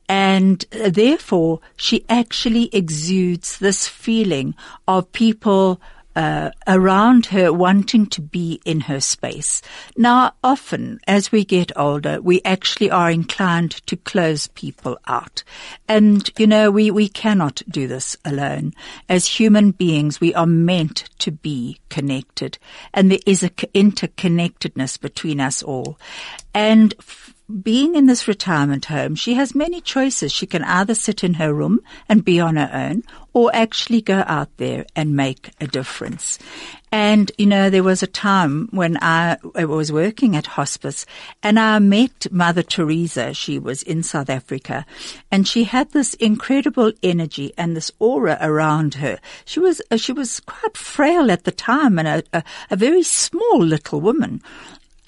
And 0.09 0.65
uh, 0.73 0.91
therefore, 0.91 1.61
she 1.77 2.05
actually 2.09 2.69
exudes 2.73 3.59
this 3.59 3.87
feeling 3.87 4.55
of 4.89 5.13
people 5.13 5.81
uh, 6.17 6.51
around 6.67 7.27
her 7.27 7.53
wanting 7.53 8.07
to 8.07 8.21
be 8.21 8.61
in 8.65 8.81
her 8.81 9.01
space. 9.01 9.63
Now, 9.97 10.33
often 10.43 11.01
as 11.07 11.31
we 11.31 11.45
get 11.45 11.73
older, 11.77 12.21
we 12.21 12.41
actually 12.45 12.91
are 12.91 13.11
inclined 13.11 13.73
to 13.87 13.97
close 13.97 14.49
people 14.49 14.99
out. 15.07 15.43
And, 15.89 16.29
you 16.39 16.47
know, 16.47 16.71
we, 16.71 16.91
we 16.91 17.09
cannot 17.09 17.63
do 17.69 17.87
this 17.87 18.17
alone. 18.25 18.73
As 19.09 19.27
human 19.27 19.71
beings, 19.71 20.21
we 20.21 20.35
are 20.35 20.47
meant 20.47 21.09
to 21.21 21.31
be 21.31 21.81
connected. 21.89 22.59
And 22.93 23.11
there 23.11 23.19
is 23.27 23.43
a 23.43 23.51
interconnectedness 23.51 25.01
between 25.01 25.41
us 25.41 25.63
all. 25.63 25.99
And 26.55 26.95
f- 26.99 27.30
being 27.51 27.95
in 27.95 28.07
this 28.07 28.29
retirement 28.29 28.87
home, 28.87 29.15
she 29.15 29.35
has 29.35 29.55
many 29.55 29.81
choices. 29.81 30.33
She 30.33 30.47
can 30.47 30.65
either 30.65 30.95
sit 30.95 31.23
in 31.25 31.35
her 31.35 31.53
room 31.53 31.81
and 32.09 32.25
be 32.25 32.41
on 32.41 32.57
her 32.57 32.71
own 32.73 33.03
or 33.33 33.51
actually 33.55 34.01
go 34.01 34.25
out 34.27 34.49
there 34.57 34.85
and 34.97 35.15
make 35.15 35.51
a 35.61 35.67
difference. 35.67 36.39
And, 36.93 37.31
you 37.39 37.47
know, 37.47 37.71
there 37.71 37.85
was 37.85 38.03
a 38.03 38.09
time 38.09 38.69
when 38.73 38.99
I, 39.01 39.37
was 39.55 39.93
working 39.93 40.35
at 40.35 40.47
hospice 40.47 41.07
and 41.43 41.59
I 41.59 41.79
met 41.79 42.27
Mother 42.33 42.65
Teresa. 42.65 43.33
She 43.33 43.59
was 43.59 43.83
in 43.83 44.03
South 44.03 44.29
Africa 44.29 44.85
and 45.31 45.47
she 45.47 45.65
had 45.65 45.91
this 45.91 46.15
incredible 46.15 46.93
energy 47.03 47.53
and 47.57 47.77
this 47.77 47.93
aura 48.01 48.37
around 48.41 48.95
her. 48.95 49.21
She 49.45 49.61
was, 49.61 49.81
uh, 49.91 49.97
she 49.97 50.13
was 50.13 50.41
quite 50.41 50.77
frail 50.77 51.31
at 51.31 51.45
the 51.45 51.53
time 51.53 51.99
and 51.99 52.09
a, 52.09 52.23
a, 52.33 52.43
a 52.71 52.77
very 52.77 53.05
small 53.05 53.59
little 53.61 54.01
woman 54.01 54.43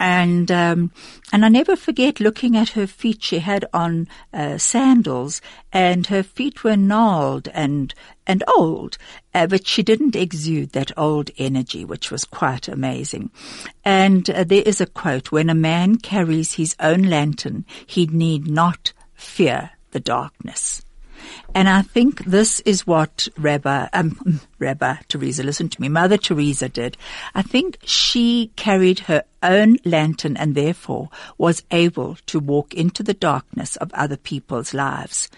and 0.02 0.50
um, 0.50 0.90
and 1.32 1.44
I 1.44 1.48
never 1.48 1.76
forget 1.76 2.18
looking 2.18 2.56
at 2.56 2.70
her 2.70 2.88
feet. 2.88 3.22
She 3.22 3.38
had 3.38 3.64
on 3.72 4.08
uh, 4.34 4.58
sandals, 4.58 5.40
and 5.72 6.08
her 6.08 6.24
feet 6.24 6.64
were 6.64 6.76
gnarled 6.76 7.46
and 7.54 7.94
and 8.26 8.42
old, 8.56 8.98
uh, 9.32 9.46
but 9.46 9.64
she 9.64 9.84
didn't 9.84 10.16
exude 10.16 10.72
that 10.72 10.90
old 10.98 11.30
energy, 11.38 11.84
which 11.84 12.10
was 12.10 12.24
quite 12.24 12.66
amazing. 12.66 13.30
And 13.84 14.28
uh, 14.28 14.42
there 14.42 14.64
is 14.66 14.80
a 14.80 14.86
quote: 14.86 15.30
"When 15.30 15.48
a 15.48 15.54
man 15.54 15.98
carries 15.98 16.54
his 16.54 16.74
own 16.80 17.02
lantern, 17.02 17.64
he 17.86 18.06
need 18.06 18.48
not 18.48 18.92
fear 19.14 19.70
the 19.92 20.00
darkness." 20.00 20.82
And 21.54 21.68
I 21.68 21.82
think 21.82 22.24
this 22.24 22.60
is 22.60 22.86
what 22.86 23.28
Rabbi, 23.36 23.88
um, 23.92 24.40
Rabbi 24.58 24.96
Teresa, 25.08 25.42
listen 25.42 25.68
to 25.68 25.80
me. 25.80 25.88
Mother 25.88 26.16
Teresa 26.16 26.68
did. 26.68 26.96
I 27.34 27.42
think 27.42 27.78
she 27.84 28.50
carried 28.56 29.00
her 29.00 29.24
own 29.42 29.76
lantern 29.84 30.36
and 30.36 30.54
therefore 30.54 31.08
was 31.36 31.62
able 31.70 32.16
to 32.26 32.38
walk 32.38 32.74
into 32.74 33.02
the 33.02 33.14
darkness 33.14 33.76
of 33.76 33.92
other 33.92 34.16
people's 34.16 34.72
lives. 34.72 35.28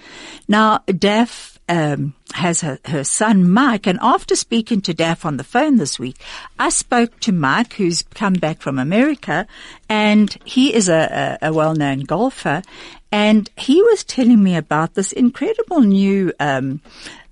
Now, 0.46 0.80
Daph 0.86 1.53
um, 1.68 2.14
has 2.34 2.60
her, 2.60 2.78
her 2.86 3.04
son 3.04 3.50
Mike, 3.50 3.86
and 3.86 3.98
after 4.02 4.36
speaking 4.36 4.80
to 4.82 4.94
Daph 4.94 5.24
on 5.24 5.36
the 5.36 5.44
phone 5.44 5.76
this 5.76 5.98
week, 5.98 6.16
I 6.58 6.68
spoke 6.68 7.20
to 7.20 7.32
Mike, 7.32 7.74
who's 7.74 8.02
come 8.02 8.34
back 8.34 8.60
from 8.60 8.78
America, 8.78 9.46
and 9.88 10.36
he 10.44 10.74
is 10.74 10.88
a, 10.88 11.38
a, 11.40 11.48
a 11.48 11.52
well-known 11.52 12.00
golfer, 12.00 12.62
and 13.10 13.50
he 13.56 13.82
was 13.82 14.04
telling 14.04 14.42
me 14.42 14.56
about 14.56 14.94
this 14.94 15.12
incredible 15.12 15.80
new 15.80 16.32
um, 16.40 16.80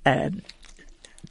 uh, 0.06 0.30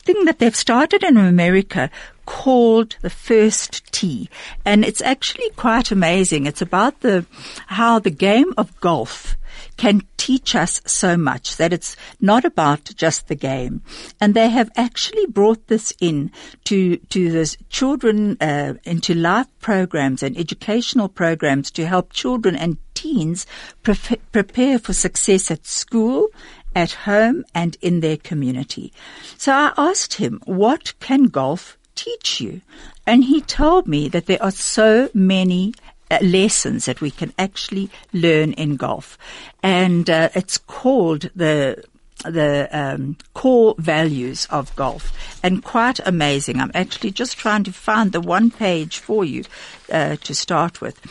thing 0.03 0.25
that 0.25 0.39
they've 0.39 0.55
started 0.55 1.03
in 1.03 1.17
America 1.17 1.89
called 2.31 2.95
the 3.01 3.09
first 3.09 3.91
tee. 3.91 4.29
And 4.63 4.85
it's 4.85 5.01
actually 5.01 5.49
quite 5.57 5.91
amazing. 5.91 6.45
It's 6.45 6.61
about 6.61 7.01
the, 7.01 7.25
how 7.67 7.99
the 7.99 8.09
game 8.09 8.53
of 8.57 8.79
golf 8.79 9.35
can 9.75 10.01
teach 10.15 10.55
us 10.55 10.81
so 10.85 11.17
much 11.17 11.57
that 11.57 11.73
it's 11.73 11.97
not 12.21 12.45
about 12.45 12.85
just 12.95 13.27
the 13.27 13.35
game. 13.35 13.81
And 14.21 14.33
they 14.33 14.47
have 14.47 14.71
actually 14.77 15.25
brought 15.25 15.67
this 15.67 15.91
in 15.99 16.31
to, 16.63 16.97
to 16.97 17.31
the 17.31 17.57
children, 17.69 18.37
uh, 18.39 18.75
into 18.85 19.13
life 19.13 19.47
programs 19.59 20.23
and 20.23 20.37
educational 20.37 21.09
programs 21.09 21.69
to 21.71 21.85
help 21.85 22.13
children 22.13 22.55
and 22.55 22.77
teens 22.93 23.45
pre- 23.83 24.21
prepare 24.31 24.79
for 24.79 24.93
success 24.93 25.51
at 25.51 25.65
school 25.65 26.29
at 26.73 26.93
home 26.93 27.43
and 27.53 27.75
in 27.81 27.99
their 27.99 28.15
community. 28.15 28.93
So 29.37 29.51
I 29.51 29.73
asked 29.77 30.13
him, 30.13 30.39
what 30.45 30.93
can 31.01 31.25
golf 31.25 31.77
teach 32.03 32.41
you? 32.41 32.61
And 33.05 33.23
he 33.23 33.41
told 33.41 33.87
me 33.87 34.09
that 34.09 34.25
there 34.25 34.43
are 34.43 34.51
so 34.51 35.09
many 35.13 35.73
uh, 36.09 36.17
lessons 36.21 36.85
that 36.85 37.01
we 37.01 37.11
can 37.11 37.31
actually 37.37 37.89
learn 38.13 38.53
in 38.53 38.75
golf. 38.75 39.17
And 39.63 40.09
uh, 40.09 40.29
it's 40.35 40.57
called 40.57 41.29
the 41.35 41.83
the 42.23 42.69
um, 42.71 43.17
core 43.33 43.73
values 43.79 44.45
of 44.51 44.75
golf 44.75 45.11
and 45.41 45.63
quite 45.63 45.99
amazing. 46.05 46.59
I'm 46.59 46.71
actually 46.75 47.09
just 47.11 47.35
trying 47.35 47.63
to 47.63 47.71
find 47.73 48.11
the 48.11 48.21
one 48.21 48.51
page 48.51 48.99
for 48.99 49.25
you 49.25 49.43
uh, 49.91 50.17
to 50.17 50.35
start 50.35 50.81
with, 50.81 51.01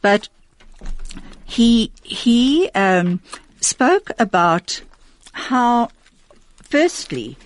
but 0.00 0.28
he 1.44 1.90
he 2.04 2.70
um, 2.74 3.20
spoke 3.60 4.10
about 4.18 4.82
how, 5.32 5.88
firstly, 6.62 7.36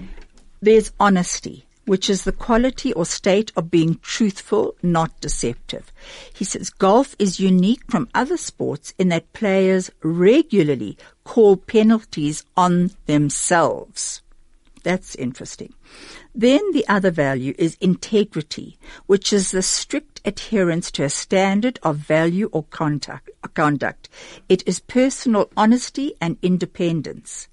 there's 0.61 0.93
honesty, 0.99 1.64
which 1.87 2.09
is 2.09 2.25
the 2.25 2.33
quality 2.33 2.93
or 2.93 3.05
state 3.05 3.53
of 3.57 3.71
being 3.71 3.99
truthful, 4.03 4.75
not 4.83 5.21
deceptive. 5.21 5.93
He 6.33 6.45
says 6.45 6.71
golf 6.71 7.15
is 7.19 7.41
unique 7.41 7.83
from 7.89 8.09
other 8.15 8.37
sports 8.37 8.95
in 8.99 9.09
that 9.11 9.33
players 9.33 9.91
regularly 10.03 10.97
call 11.25 11.57
penalties 11.57 12.45
on 12.57 12.91
themselves. 13.07 14.23
That's 14.83 15.15
interesting. 15.15 15.73
Then 16.35 16.61
the 16.73 16.87
other 16.89 17.11
value 17.11 17.55
is 17.59 17.79
integrity, 17.81 18.77
which 19.07 19.33
is 19.33 19.51
the 19.51 19.63
strict 19.63 20.21
adherence 20.27 20.91
to 20.93 21.05
a 21.05 21.09
standard 21.09 21.79
of 21.83 21.97
value 21.97 22.51
or 22.53 22.65
conduct. 22.65 24.09
It 24.49 24.63
is 24.67 24.81
personal 24.81 25.51
honesty 25.57 26.15
and 26.21 26.37
independence. 26.43 27.49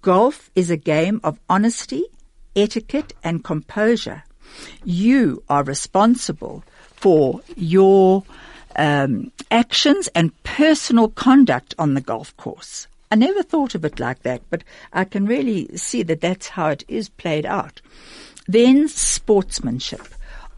Golf 0.00 0.50
is 0.54 0.70
a 0.70 0.76
game 0.76 1.20
of 1.24 1.40
honesty, 1.48 2.04
etiquette, 2.56 3.12
and 3.22 3.44
composure. 3.44 4.24
You 4.84 5.42
are 5.48 5.62
responsible 5.62 6.64
for 6.80 7.42
your 7.54 8.24
um, 8.76 9.30
actions 9.50 10.08
and 10.14 10.42
personal 10.42 11.08
conduct 11.08 11.74
on 11.78 11.94
the 11.94 12.00
golf 12.00 12.36
course. 12.36 12.88
I 13.10 13.14
never 13.14 13.42
thought 13.42 13.74
of 13.74 13.84
it 13.84 14.00
like 14.00 14.22
that, 14.22 14.42
but 14.50 14.64
I 14.92 15.04
can 15.04 15.26
really 15.26 15.76
see 15.76 16.02
that 16.04 16.20
that's 16.20 16.48
how 16.48 16.70
it 16.70 16.84
is 16.88 17.08
played 17.08 17.46
out. 17.46 17.80
Then 18.48 18.88
sportsmanship 18.88 20.08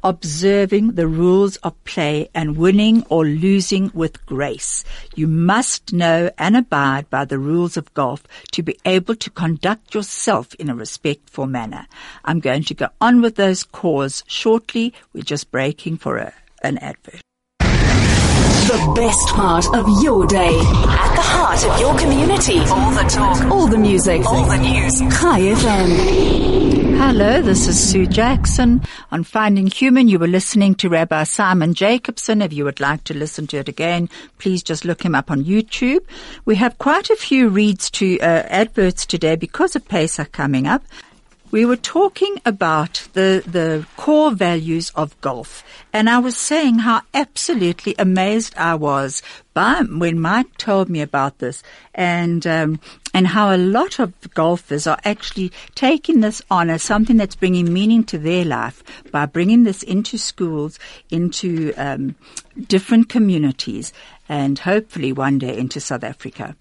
observing 0.03 0.93
the 0.93 1.07
rules 1.07 1.57
of 1.59 1.83
play 1.85 2.29
and 2.35 2.57
winning 2.57 3.05
or 3.09 3.25
losing 3.25 3.91
with 3.95 4.25
grace. 4.27 4.85
You 5.15 5.27
must 5.27 5.93
know 5.93 6.31
and 6.39 6.57
abide 6.57 7.11
by 7.11 7.25
the 7.25 7.39
rules 7.39 7.77
of 7.77 7.93
golf 7.95 8.23
to 8.53 8.63
be 8.63 8.79
able 8.85 9.15
to 9.17 9.31
conduct 9.31 9.95
yourself 9.95 10.55
in 10.55 10.69
a 10.69 10.75
respectful 10.75 11.47
manner. 11.47 11.87
I'm 12.25 12.41
going 12.41 12.65
to 12.65 12.75
go 12.75 12.89
on 13.01 13.21
with 13.21 13.37
those 13.37 13.63
cores 13.63 14.25
shortly. 14.27 14.95
We're 15.13 15.23
just 15.23 15.51
breaking 15.51 15.99
for 15.99 16.19
a, 16.19 16.33
an 16.63 16.79
advert. 16.79 17.21
The 18.69 18.93
best 18.95 19.29
part 19.29 19.67
of 19.75 20.03
your 20.03 20.27
day. 20.27 20.59
At 20.59 21.15
the 21.15 21.23
heart 21.23 21.65
of 21.65 21.81
your 21.81 21.99
community. 21.99 22.59
All 22.59 22.91
the 22.91 23.09
talk. 23.09 23.41
All 23.51 23.67
the 23.67 23.79
music. 23.79 24.27
All 24.27 24.45
the 24.45 24.59
news. 24.59 24.99
Chai 24.99 25.41
FM. 25.41 26.78
Hello, 27.01 27.41
this 27.41 27.69
is 27.69 27.79
Sue 27.81 28.07
Jackson 28.07 28.83
on 29.13 29.23
Finding 29.23 29.69
Human. 29.69 30.09
You 30.09 30.19
were 30.19 30.27
listening 30.27 30.75
to 30.75 30.89
Rabbi 30.89 31.23
Simon 31.23 31.73
Jacobson. 31.73 32.43
If 32.43 32.53
you 32.53 32.65
would 32.65 32.81
like 32.81 33.05
to 33.05 33.15
listen 33.15 33.47
to 33.47 33.59
it 33.59 33.69
again, 33.69 34.11
please 34.39 34.65
just 34.65 34.85
look 34.85 35.05
him 35.05 35.15
up 35.15 35.31
on 35.31 35.45
YouTube. 35.45 36.01
We 36.45 36.57
have 36.57 36.77
quite 36.79 37.09
a 37.09 37.17
few 37.17 37.49
reads 37.51 37.89
to 37.93 38.19
uh, 38.19 38.43
adverts 38.49 39.07
today 39.07 39.37
because 39.37 39.77
of 39.77 39.87
Pesach 39.87 40.33
coming 40.33 40.67
up. 40.67 40.83
We 41.51 41.65
were 41.65 41.77
talking 41.77 42.37
about 42.45 43.09
the, 43.15 43.43
the 43.47 43.87
core 43.97 44.31
values 44.31 44.93
of 44.95 45.19
golf. 45.23 45.65
And 45.95 46.11
I 46.11 46.19
was 46.19 46.37
saying 46.37 46.81
how 46.81 47.03
absolutely 47.15 47.95
amazed 47.99 48.55
I 48.59 48.75
was 48.75 49.23
by 49.55 49.83
when 49.83 50.21
Mike 50.21 50.59
told 50.59 50.91
me 50.91 51.01
about 51.01 51.39
this 51.39 51.63
and, 51.95 52.47
um, 52.47 52.81
and 53.15 53.29
how 53.29 53.55
a 53.55 53.57
lot 53.57 53.99
of 53.99 54.13
golfers 54.35 54.87
are 54.87 54.99
actually 55.05 55.51
taking 55.75 56.21
this 56.21 56.43
on 56.51 56.69
as 56.69 56.83
something 56.83 57.17
that's 57.17 57.37
bringing 57.37 57.73
meaning 57.73 58.05
to 58.05 58.19
their 58.19 58.45
life 58.45 58.83
by 59.11 59.25
bringing 59.25 59.65
this 59.65 59.83
into 59.83 60.19
schools, 60.19 60.79
into, 61.11 61.73
um, 61.79 62.15
different 62.67 63.09
communities 63.09 63.93
and 64.29 64.59
hopefully 64.59 65.13
one 65.13 65.39
day 65.39 65.57
into 65.57 65.81
South 65.81 66.05
Africa. 66.05 66.55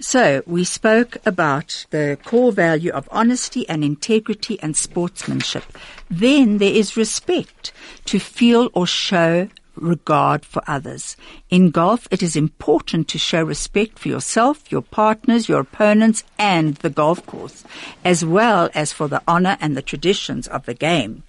So 0.00 0.42
we 0.46 0.64
spoke 0.64 1.18
about 1.26 1.84
the 1.90 2.18
core 2.24 2.52
value 2.52 2.90
of 2.90 3.06
honesty 3.12 3.68
and 3.68 3.84
integrity 3.84 4.58
and 4.62 4.74
sportsmanship. 4.74 5.64
Then 6.10 6.56
there 6.56 6.72
is 6.72 6.96
respect 6.96 7.72
to 8.06 8.18
feel 8.18 8.70
or 8.72 8.86
show 8.86 9.50
regard 9.74 10.44
for 10.46 10.62
others. 10.66 11.18
In 11.50 11.70
golf, 11.70 12.08
it 12.10 12.22
is 12.22 12.34
important 12.34 13.08
to 13.08 13.18
show 13.18 13.42
respect 13.42 13.98
for 13.98 14.08
yourself, 14.08 14.72
your 14.72 14.82
partners, 14.82 15.50
your 15.50 15.60
opponents, 15.60 16.24
and 16.38 16.76
the 16.76 16.90
golf 16.90 17.24
course, 17.26 17.62
as 18.02 18.24
well 18.24 18.70
as 18.74 18.92
for 18.92 19.06
the 19.06 19.22
honor 19.28 19.58
and 19.60 19.76
the 19.76 19.82
traditions 19.82 20.48
of 20.48 20.64
the 20.64 20.74
game. 20.74 21.24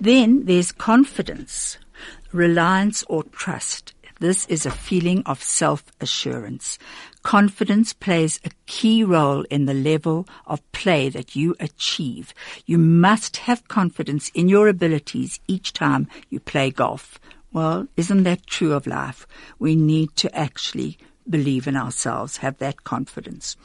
Then 0.00 0.44
there's 0.44 0.70
confidence, 0.70 1.76
reliance 2.32 3.04
or 3.08 3.24
trust. 3.24 3.94
This 4.20 4.46
is 4.46 4.64
a 4.64 4.70
feeling 4.70 5.24
of 5.26 5.42
self-assurance. 5.42 6.78
Confidence 7.22 7.92
plays 7.92 8.40
a 8.44 8.50
key 8.66 9.04
role 9.04 9.42
in 9.42 9.66
the 9.66 9.74
level 9.74 10.26
of 10.46 10.60
play 10.72 11.08
that 11.08 11.36
you 11.36 11.54
achieve. 11.60 12.34
You 12.66 12.78
must 12.78 13.38
have 13.38 13.68
confidence 13.68 14.30
in 14.34 14.48
your 14.48 14.68
abilities 14.68 15.38
each 15.46 15.72
time 15.72 16.08
you 16.30 16.40
play 16.40 16.70
golf. 16.70 17.20
Well, 17.52 17.86
isn't 17.96 18.24
that 18.24 18.46
true 18.46 18.72
of 18.72 18.86
life? 18.86 19.26
We 19.58 19.76
need 19.76 20.16
to 20.16 20.34
actually 20.36 20.98
believe 21.28 21.68
in 21.68 21.76
ourselves, 21.76 22.38
have 22.38 22.58
that 22.58 22.84
confidence. 22.84 23.56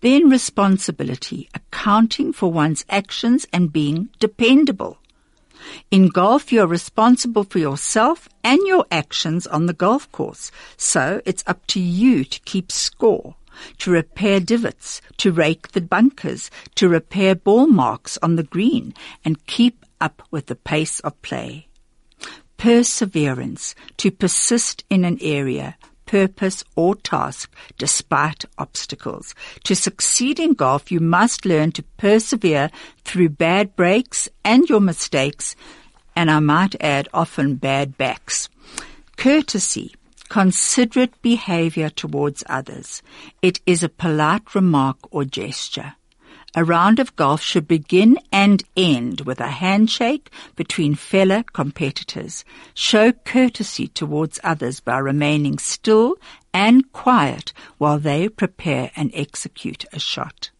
Then 0.00 0.28
responsibility, 0.28 1.48
accounting 1.54 2.32
for 2.32 2.52
one's 2.52 2.84
actions 2.90 3.46
and 3.52 3.72
being 3.72 4.10
dependable. 4.18 4.98
In 5.90 6.08
golf, 6.08 6.52
you're 6.52 6.66
responsible 6.66 7.44
for 7.44 7.58
yourself 7.58 8.28
and 8.42 8.60
your 8.66 8.86
actions 8.90 9.46
on 9.46 9.66
the 9.66 9.72
golf 9.72 10.10
course. 10.12 10.50
So 10.76 11.20
it's 11.24 11.44
up 11.46 11.66
to 11.68 11.80
you 11.80 12.24
to 12.24 12.40
keep 12.40 12.70
score, 12.72 13.36
to 13.78 13.90
repair 13.90 14.40
divots, 14.40 15.00
to 15.18 15.32
rake 15.32 15.72
the 15.72 15.80
bunkers, 15.80 16.50
to 16.76 16.88
repair 16.88 17.34
ball 17.34 17.66
marks 17.66 18.18
on 18.22 18.36
the 18.36 18.42
green 18.42 18.94
and 19.24 19.46
keep 19.46 19.84
up 20.00 20.22
with 20.30 20.46
the 20.46 20.56
pace 20.56 21.00
of 21.00 21.20
play. 21.22 21.66
Perseverance, 22.56 23.74
to 23.96 24.10
persist 24.10 24.84
in 24.90 25.04
an 25.04 25.18
area, 25.20 25.76
purpose 26.10 26.64
or 26.74 26.96
task 26.96 27.48
despite 27.78 28.44
obstacles. 28.58 29.32
To 29.62 29.76
succeed 29.76 30.40
in 30.40 30.54
golf, 30.54 30.90
you 30.90 30.98
must 30.98 31.46
learn 31.46 31.70
to 31.72 31.84
persevere 31.98 32.68
through 33.04 33.28
bad 33.28 33.76
breaks 33.76 34.28
and 34.44 34.68
your 34.68 34.80
mistakes, 34.80 35.54
and 36.16 36.28
I 36.28 36.40
might 36.40 36.74
add 36.80 37.08
often 37.14 37.54
bad 37.54 37.96
backs. 37.96 38.48
Courtesy, 39.16 39.94
considerate 40.28 41.14
behavior 41.22 41.90
towards 41.90 42.42
others. 42.48 43.02
It 43.40 43.60
is 43.64 43.84
a 43.84 43.88
polite 43.88 44.52
remark 44.56 44.96
or 45.12 45.24
gesture. 45.24 45.94
A 46.56 46.64
round 46.64 46.98
of 46.98 47.14
golf 47.14 47.42
should 47.42 47.68
begin 47.68 48.18
and 48.32 48.64
end 48.76 49.20
with 49.20 49.38
a 49.40 49.48
handshake 49.48 50.30
between 50.56 50.96
fellow 50.96 51.44
competitors. 51.52 52.44
Show 52.74 53.12
courtesy 53.12 53.86
towards 53.86 54.40
others 54.42 54.80
by 54.80 54.98
remaining 54.98 55.58
still 55.58 56.16
and 56.52 56.90
quiet 56.92 57.52
while 57.78 58.00
they 58.00 58.28
prepare 58.28 58.90
and 58.96 59.12
execute 59.14 59.84
a 59.92 60.00
shot. 60.00 60.50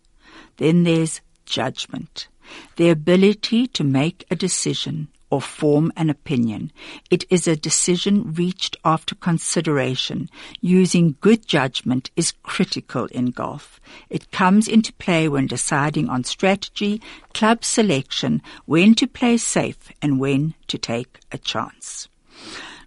Then 0.58 0.84
there's 0.84 1.22
judgment. 1.44 2.28
The 2.76 2.90
ability 2.90 3.66
to 3.68 3.82
make 3.82 4.24
a 4.30 4.36
decision 4.36 5.08
or 5.30 5.40
form 5.40 5.92
an 5.96 6.10
opinion. 6.10 6.72
It 7.10 7.24
is 7.30 7.46
a 7.46 7.56
decision 7.56 8.34
reached 8.34 8.76
after 8.84 9.14
consideration. 9.14 10.28
Using 10.60 11.16
good 11.20 11.46
judgment 11.46 12.10
is 12.16 12.34
critical 12.42 13.06
in 13.06 13.26
golf. 13.26 13.80
It 14.08 14.30
comes 14.32 14.68
into 14.68 14.92
play 14.94 15.28
when 15.28 15.46
deciding 15.46 16.08
on 16.08 16.24
strategy, 16.24 17.00
club 17.32 17.64
selection, 17.64 18.42
when 18.66 18.94
to 18.96 19.06
play 19.06 19.36
safe 19.36 19.92
and 20.02 20.20
when 20.20 20.54
to 20.66 20.78
take 20.78 21.20
a 21.32 21.38
chance. 21.38 22.08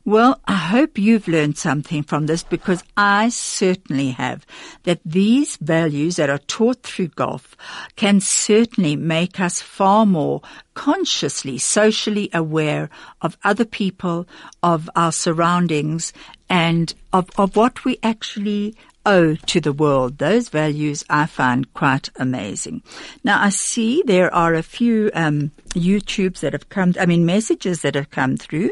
Well, 0.06 0.42
I 0.46 0.56
hope 0.56 0.98
you've 0.98 1.30
learned 1.30 1.58
something 1.58 2.04
from 2.04 2.26
this 2.26 2.44
because 2.44 2.84
I 2.98 3.30
certainly 3.30 4.10
have. 4.12 4.46
That 4.84 5.00
these 5.06 5.56
values 5.56 6.18
that 6.18 6.30
are 6.30 6.40
taught 6.40 6.84
through 6.84 7.08
golf 7.10 7.56
can 7.96 8.20
certainly 8.20 8.98
make 8.98 9.40
us 9.40 9.62
far 9.62 10.06
more 10.06 10.42
consciously, 10.74 11.58
socially 11.58 12.30
aware 12.34 12.90
of 13.22 13.38
other 13.46 13.64
people, 13.64 14.28
of 14.62 14.90
our 14.94 15.14
surroundings, 15.14 16.12
and 16.50 16.94
of, 17.14 17.30
of 17.38 17.56
what 17.56 17.86
we 17.86 17.98
actually 18.04 18.76
owe 19.06 19.36
to 19.36 19.60
the 19.62 19.74
world. 19.74 20.18
Those 20.18 20.50
values 20.50 21.04
I 21.10 21.26
find 21.26 21.74
quite 21.74 22.10
amazing. 22.16 22.84
Now 23.24 23.42
I 23.42 23.50
see 23.50 24.04
there 24.06 24.34
are 24.34 24.54
a 24.54 24.64
few 24.64 25.12
um, 25.14 25.52
YouTubes 25.70 26.40
that 26.40 26.54
have 26.54 26.70
come, 26.70 26.94
I 27.00 27.06
mean 27.06 27.26
messages 27.26 27.82
that 27.82 27.96
have 27.96 28.10
come 28.10 28.38
through. 28.38 28.72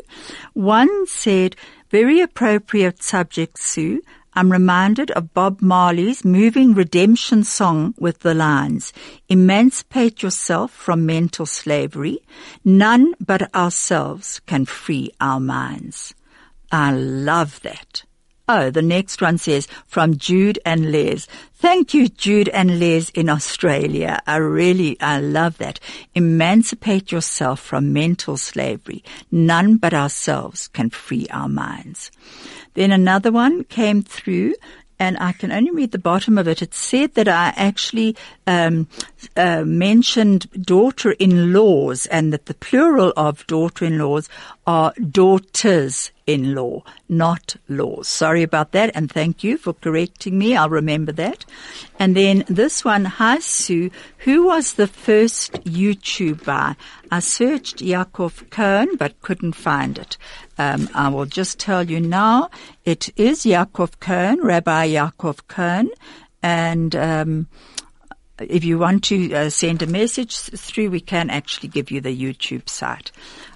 One 0.53 1.07
said, 1.07 1.55
very 1.89 2.21
appropriate 2.21 3.03
subject, 3.03 3.59
Sue. 3.59 4.01
I'm 4.33 4.49
reminded 4.49 5.11
of 5.11 5.33
Bob 5.33 5.61
Marley's 5.61 6.23
moving 6.23 6.73
redemption 6.73 7.43
song 7.43 7.93
with 7.99 8.19
the 8.19 8.33
lines, 8.33 8.93
Emancipate 9.27 10.23
yourself 10.23 10.71
from 10.71 11.05
mental 11.05 11.45
slavery. 11.45 12.19
None 12.63 13.13
but 13.19 13.53
ourselves 13.53 14.39
can 14.45 14.65
free 14.65 15.11
our 15.19 15.41
minds. 15.41 16.13
I 16.71 16.93
love 16.93 17.59
that. 17.63 18.03
Oh, 18.53 18.69
the 18.69 18.81
next 18.81 19.21
one 19.21 19.37
says 19.37 19.65
from 19.87 20.17
Jude 20.17 20.59
and 20.65 20.91
Les. 20.91 21.25
Thank 21.53 21.93
you, 21.93 22.09
Jude 22.09 22.49
and 22.49 22.81
Les 22.81 23.09
in 23.11 23.29
Australia. 23.29 24.21
I 24.27 24.35
really, 24.35 24.99
I 24.99 25.21
love 25.21 25.57
that. 25.59 25.79
Emancipate 26.15 27.13
yourself 27.13 27.61
from 27.61 27.93
mental 27.93 28.35
slavery. 28.35 29.05
None 29.31 29.77
but 29.77 29.93
ourselves 29.93 30.67
can 30.67 30.89
free 30.89 31.27
our 31.31 31.47
minds. 31.47 32.11
Then 32.73 32.91
another 32.91 33.31
one 33.31 33.63
came 33.63 34.03
through 34.03 34.55
and 34.99 35.17
I 35.17 35.31
can 35.31 35.53
only 35.53 35.71
read 35.71 35.93
the 35.93 35.97
bottom 35.97 36.37
of 36.37 36.49
it. 36.49 36.61
It 36.61 36.73
said 36.73 37.13
that 37.13 37.29
I 37.29 37.53
actually 37.55 38.17
um, 38.47 38.89
uh, 39.35 39.63
mentioned 39.65 40.49
daughter-in-laws, 40.51 42.05
and 42.07 42.33
that 42.33 42.45
the 42.45 42.53
plural 42.53 43.13
of 43.15 43.45
daughter-in-laws 43.47 44.29
are 44.67 44.93
daughters-in-law, 44.93 46.83
not 47.09 47.55
laws. 47.67 48.07
Sorry 48.07 48.43
about 48.43 48.71
that, 48.71 48.91
and 48.93 49.11
thank 49.11 49.43
you 49.43 49.57
for 49.57 49.73
correcting 49.73 50.37
me. 50.37 50.55
I'll 50.55 50.69
remember 50.69 51.11
that. 51.13 51.45
And 51.99 52.15
then 52.15 52.43
this 52.47 52.85
one, 52.85 53.05
hi 53.05 53.39
Sue, 53.39 53.91
who 54.19 54.45
was 54.45 54.73
the 54.73 54.87
first 54.87 55.53
YouTuber? 55.63 56.75
I 57.11 57.19
searched 57.19 57.77
Yaakov 57.77 58.49
Cohen, 58.49 58.95
but 58.97 59.21
couldn't 59.21 59.53
find 59.53 59.97
it. 59.97 60.17
Um, 60.57 60.89
I 60.93 61.09
will 61.09 61.25
just 61.25 61.59
tell 61.59 61.89
you 61.89 61.99
now, 61.99 62.49
it 62.85 63.09
is 63.17 63.43
Yaakov 63.43 63.99
Cohen, 63.99 64.39
Rabbi 64.41 64.89
Yaakov 64.89 65.47
Cohen, 65.47 65.89
and 66.43 66.95
um, 66.95 67.47
if 68.49 68.63
you 68.63 68.77
want 68.77 69.03
to 69.05 69.33
uh, 69.33 69.49
send 69.49 69.81
a 69.81 69.87
message 69.87 70.37
through, 70.37 70.89
we 70.89 70.99
can 70.99 71.29
actually 71.29 71.69
give 71.69 71.91
you 71.91 72.01
the 72.01 72.15
YouTube 72.15 72.69
site. 72.69 73.11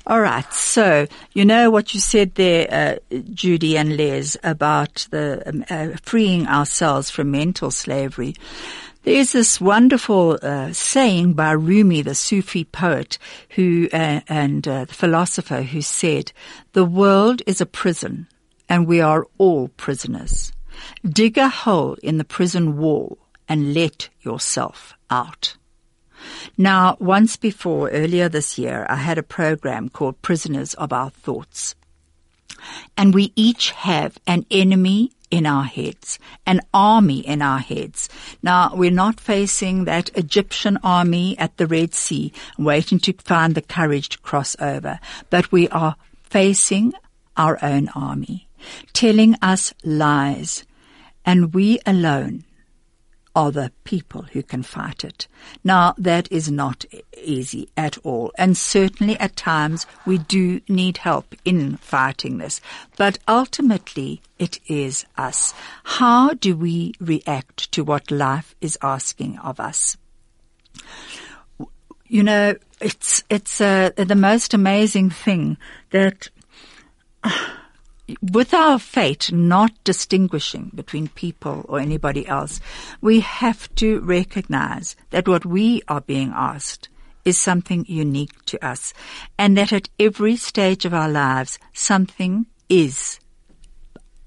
All 0.08 0.22
right. 0.22 0.52
So 0.54 1.08
you 1.34 1.46
know 1.46 1.72
what 1.72 1.94
you 1.94 2.00
said 2.00 2.36
there, 2.36 2.68
uh, 3.12 3.18
Judy 3.34 3.78
and 3.78 3.98
Les, 3.98 4.38
about 4.44 5.08
the 5.10 5.42
um, 5.48 5.66
uh, 5.70 5.98
freeing 6.02 6.48
ourselves 6.48 7.10
from 7.10 7.32
mental 7.32 7.72
slavery. 7.72 8.36
There's 9.04 9.34
this 9.34 9.62
wonderful 9.62 10.40
uh, 10.42 10.74
saying 10.74 11.34
by 11.34 11.52
Rumi, 11.52 12.02
the 12.02 12.16
Sufi 12.16 12.64
poet, 12.64 13.20
who 13.50 13.88
uh, 13.94 14.22
and 14.28 14.68
uh, 14.68 14.86
the 14.86 14.94
philosopher, 14.94 15.62
who 15.62 15.82
said, 15.82 16.32
"The 16.74 16.86
world 16.86 17.42
is 17.46 17.62
a 17.62 17.66
prison, 17.66 18.28
and 18.68 18.88
we 18.88 19.02
are 19.02 19.28
all 19.38 19.68
prisoners. 19.70 20.52
Dig 21.04 21.38
a 21.38 21.50
hole 21.50 21.98
in 22.02 22.18
the 22.18 22.24
prison 22.24 22.78
wall." 22.78 23.20
And 23.48 23.74
let 23.74 24.10
yourself 24.22 24.94
out. 25.10 25.56
Now, 26.58 26.98
once 27.00 27.36
before, 27.36 27.90
earlier 27.90 28.30
this 28.30 28.58
year, 28.58 28.86
I 28.90 28.96
had 28.96 29.18
a 29.18 29.24
program 29.24 29.90
called 29.90 30.22
Prisoners 30.22 30.74
of 30.76 30.94
Our 30.94 31.10
Thoughts. 31.10 31.76
And 32.98 33.14
we 33.14 33.32
each 33.36 33.72
have 33.72 34.18
an 34.26 34.46
enemy 34.50 35.12
in 35.30 35.46
our 35.46 35.66
heads, 35.66 36.18
an 36.46 36.62
army 36.74 37.20
in 37.20 37.42
our 37.42 37.60
heads. 37.60 38.08
Now, 38.42 38.72
we're 38.74 38.92
not 38.92 39.20
facing 39.20 39.86
that 39.86 40.16
Egyptian 40.16 40.78
army 40.84 41.38
at 41.38 41.58
the 41.58 41.68
Red 41.68 41.94
Sea, 41.94 42.32
waiting 42.58 43.00
to 43.00 43.14
find 43.14 43.54
the 43.54 43.62
courage 43.62 44.10
to 44.10 44.20
cross 44.20 44.56
over, 44.60 45.00
but 45.30 45.52
we 45.52 45.68
are 45.70 45.96
facing 46.24 46.94
our 47.36 47.60
own 47.62 47.90
army, 47.90 48.48
telling 48.94 49.36
us 49.42 49.74
lies, 49.84 50.64
and 51.26 51.54
we 51.54 51.80
alone 51.86 52.45
the 53.52 53.72
people 53.84 54.24
who 54.24 54.42
can 54.42 54.64
fight 54.64 55.04
it. 55.04 55.28
Now, 55.64 55.94
that 55.98 56.32
is 56.32 56.50
not 56.50 56.86
easy 57.22 57.70
at 57.76 57.98
all. 58.00 58.32
And 58.38 58.58
certainly 58.58 59.20
at 59.20 59.36
times 59.36 59.86
we 60.06 60.18
do 60.18 60.62
need 60.70 60.98
help 60.98 61.36
in 61.44 61.76
fighting 61.78 62.38
this. 62.38 62.62
But 62.98 63.20
ultimately, 63.28 64.22
it 64.40 64.60
is 64.68 65.06
us. 65.18 65.54
How 65.84 66.34
do 66.34 66.56
we 66.56 66.94
react 67.00 67.72
to 67.74 67.84
what 67.84 68.10
life 68.10 68.56
is 68.62 68.78
asking 68.82 69.38
of 69.40 69.60
us? 69.60 69.98
You 72.08 72.24
know, 72.24 72.56
it's, 72.80 73.24
it's, 73.30 73.60
uh, 73.60 73.90
the 73.98 74.16
most 74.16 74.54
amazing 74.54 75.10
thing 75.10 75.58
that, 75.92 76.30
uh, 77.24 77.50
with 78.22 78.54
our 78.54 78.80
fate 78.80 79.32
not 79.32 79.72
distinguishing 79.84 80.72
between 80.74 81.08
people 81.10 81.66
or 81.68 81.80
anybody 81.80 82.28
else, 82.28 82.60
we 83.02 83.22
have 83.22 83.74
to 83.76 84.00
recognize 84.02 84.96
that 85.10 85.28
what 85.28 85.46
we 85.46 85.82
are 85.88 86.02
being 86.02 86.32
asked 86.36 86.90
is 87.24 87.40
something 87.40 87.86
unique 87.88 88.46
to 88.46 88.64
us 88.64 88.94
and 89.38 89.58
that 89.58 89.74
at 89.74 89.90
every 90.00 90.36
stage 90.36 90.86
of 90.86 90.94
our 90.94 91.10
lives, 91.10 91.58
something 91.74 92.46
is 92.70 93.20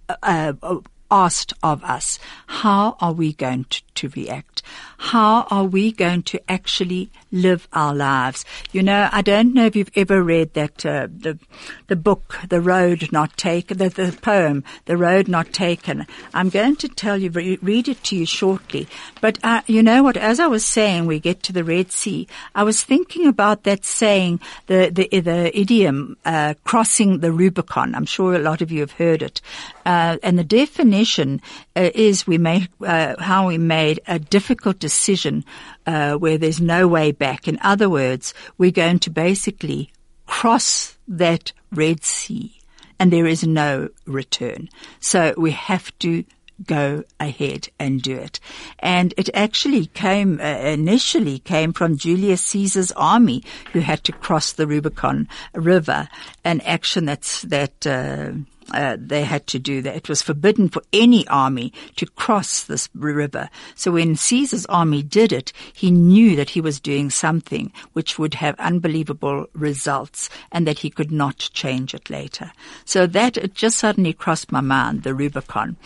uh, 0.08 0.52
uh 0.62 0.78
asked 1.10 1.54
of 1.62 1.82
us. 1.84 2.18
How 2.46 2.96
are 3.00 3.12
we 3.12 3.32
going 3.32 3.64
to, 3.64 3.82
to 3.98 4.08
react? 4.10 4.62
How 4.98 5.46
are 5.50 5.64
we 5.64 5.92
going 5.92 6.22
to 6.24 6.40
actually 6.50 7.10
live 7.30 7.68
our 7.72 7.94
lives? 7.94 8.44
You 8.72 8.82
know, 8.82 9.08
I 9.12 9.22
don't 9.22 9.54
know 9.54 9.66
if 9.66 9.76
you've 9.76 9.90
ever 9.94 10.22
read 10.22 10.54
that 10.54 10.84
uh, 10.84 11.06
the 11.06 11.38
the 11.86 11.96
book, 11.96 12.38
The 12.48 12.60
Road 12.60 13.10
Not 13.12 13.36
Taken, 13.36 13.78
the, 13.78 13.88
the 13.88 14.16
poem, 14.20 14.64
The 14.86 14.96
Road 14.96 15.28
Not 15.28 15.52
Taken. 15.52 16.06
I'm 16.34 16.48
going 16.48 16.76
to 16.76 16.88
tell 16.88 17.16
you, 17.16 17.30
read 17.30 17.88
it 17.88 18.02
to 18.04 18.16
you 18.16 18.26
shortly. 18.26 18.88
But 19.20 19.38
uh, 19.42 19.62
you 19.66 19.82
know 19.82 20.02
what? 20.02 20.16
As 20.16 20.40
I 20.40 20.46
was 20.46 20.64
saying, 20.64 21.06
we 21.06 21.20
get 21.20 21.42
to 21.44 21.52
the 21.52 21.64
Red 21.64 21.92
Sea. 21.92 22.26
I 22.54 22.64
was 22.64 22.82
thinking 22.82 23.26
about 23.26 23.62
that 23.64 23.84
saying, 23.84 24.40
the 24.66 24.90
the, 24.90 25.20
the 25.20 25.58
idiom 25.58 26.16
uh, 26.24 26.54
crossing 26.64 27.20
the 27.20 27.32
Rubicon. 27.32 27.94
I'm 27.94 28.06
sure 28.06 28.34
a 28.34 28.38
lot 28.38 28.62
of 28.62 28.70
you 28.70 28.80
have 28.80 28.92
heard 28.92 29.22
it. 29.22 29.40
Uh, 29.86 30.18
and 30.22 30.38
the 30.38 30.44
definition 30.44 31.40
uh, 31.74 31.90
is 31.94 32.26
we 32.26 32.36
made 32.36 32.68
uh, 32.84 33.14
how 33.18 33.48
we 33.48 33.58
made 33.88 34.00
a 34.06 34.18
difficult 34.18 34.78
decision 34.78 35.44
uh, 35.86 36.14
where 36.14 36.36
there's 36.36 36.60
no 36.60 36.86
way 36.86 37.10
back. 37.10 37.48
In 37.48 37.58
other 37.62 37.88
words, 37.88 38.34
we're 38.58 38.70
going 38.70 38.98
to 39.00 39.10
basically 39.10 39.90
cross 40.26 40.98
that 41.08 41.52
Red 41.72 42.04
Sea, 42.04 42.60
and 42.98 43.10
there 43.10 43.26
is 43.26 43.44
no 43.44 43.88
return. 44.04 44.68
So 45.00 45.32
we 45.38 45.52
have 45.52 45.86
to 46.00 46.24
go 46.66 47.04
ahead 47.18 47.68
and 47.78 48.02
do 48.02 48.16
it. 48.16 48.40
And 48.80 49.14
it 49.16 49.30
actually 49.32 49.86
came, 49.86 50.40
uh, 50.40 50.58
initially 50.78 51.38
came 51.38 51.72
from 51.72 51.96
Julius 51.96 52.42
Caesar's 52.42 52.92
army 52.92 53.42
who 53.72 53.80
had 53.80 54.02
to 54.04 54.12
cross 54.12 54.52
the 54.52 54.66
Rubicon 54.66 55.28
River, 55.54 56.08
an 56.44 56.60
action 56.62 57.06
that's, 57.06 57.42
that, 57.42 57.86
uh, 57.86 58.32
uh, 58.72 58.96
they 58.98 59.24
had 59.24 59.46
to 59.48 59.58
do 59.58 59.82
that. 59.82 59.96
It 59.96 60.08
was 60.08 60.22
forbidden 60.22 60.68
for 60.68 60.82
any 60.92 61.26
army 61.28 61.72
to 61.96 62.06
cross 62.06 62.64
this 62.64 62.88
river. 62.94 63.48
So 63.74 63.92
when 63.92 64.16
Caesar's 64.16 64.66
army 64.66 65.02
did 65.02 65.32
it, 65.32 65.52
he 65.72 65.90
knew 65.90 66.36
that 66.36 66.50
he 66.50 66.60
was 66.60 66.80
doing 66.80 67.10
something 67.10 67.72
which 67.92 68.18
would 68.18 68.34
have 68.34 68.58
unbelievable 68.58 69.46
results 69.52 70.28
and 70.52 70.66
that 70.66 70.80
he 70.80 70.90
could 70.90 71.10
not 71.10 71.38
change 71.52 71.94
it 71.94 72.10
later. 72.10 72.52
So 72.84 73.06
that 73.06 73.36
it 73.36 73.54
just 73.54 73.78
suddenly 73.78 74.12
crossed 74.12 74.52
my 74.52 74.60
mind, 74.60 75.02
the 75.02 75.14
Rubicon. 75.14 75.76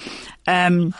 Um, 0.46 0.94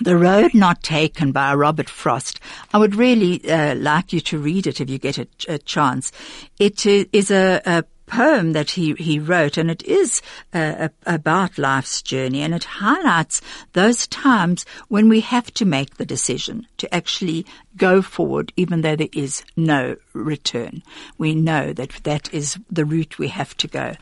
the 0.00 0.16
Road 0.16 0.52
Not 0.52 0.82
Taken 0.82 1.32
by 1.32 1.54
Robert 1.54 1.88
Frost. 1.88 2.40
I 2.74 2.78
would 2.78 2.96
really 2.96 3.48
uh, 3.48 3.76
like 3.76 4.12
you 4.12 4.20
to 4.20 4.38
read 4.38 4.66
it 4.66 4.80
if 4.80 4.90
you 4.90 4.98
get 4.98 5.18
a, 5.18 5.28
a 5.48 5.58
chance. 5.58 6.10
It 6.58 6.84
is 6.86 7.30
a, 7.30 7.62
a 7.64 7.84
poem 8.06 8.52
that 8.52 8.70
he, 8.70 8.94
he 8.94 9.18
wrote, 9.18 9.56
and 9.56 9.70
it 9.70 9.82
is 9.82 10.22
uh, 10.52 10.88
about 11.04 11.58
life's 11.58 12.02
journey, 12.02 12.42
and 12.42 12.54
it 12.54 12.64
highlights 12.64 13.40
those 13.72 14.06
times 14.06 14.64
when 14.88 15.08
we 15.08 15.20
have 15.20 15.52
to 15.54 15.64
make 15.64 15.96
the 15.96 16.06
decision 16.06 16.66
to 16.78 16.94
actually 16.94 17.44
go 17.76 18.02
forward, 18.02 18.52
even 18.56 18.80
though 18.80 18.96
there 18.96 19.08
is 19.12 19.44
no 19.56 19.96
return. 20.12 20.82
We 21.18 21.34
know 21.34 21.72
that 21.72 21.90
that 22.04 22.32
is 22.32 22.58
the 22.70 22.84
route 22.84 23.18
we 23.18 23.28
have 23.28 23.56
to 23.58 23.68
go. 23.68 23.94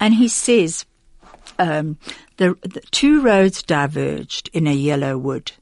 And 0.00 0.14
he 0.14 0.28
says, 0.28 0.84
um, 1.58 1.98
the, 2.36 2.56
the 2.62 2.82
two 2.90 3.20
roads 3.20 3.62
diverged 3.62 4.50
in 4.52 4.66
a 4.66 4.74
yellow 4.74 5.16
wood, 5.16 5.52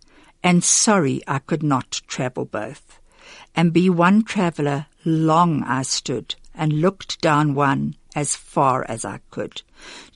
and 0.42 0.62
sorry 0.64 1.22
I 1.26 1.38
could 1.38 1.62
not 1.62 2.02
travel 2.06 2.44
both. 2.44 3.00
And 3.56 3.72
be 3.72 3.88
one 3.88 4.24
traveller 4.24 4.86
long 5.04 5.62
I 5.62 5.82
stood, 5.82 6.34
and 6.54 6.80
looked 6.80 7.20
down 7.20 7.54
one 7.54 7.96
as 8.14 8.36
far 8.36 8.84
as 8.88 9.04
I 9.04 9.20
could, 9.30 9.62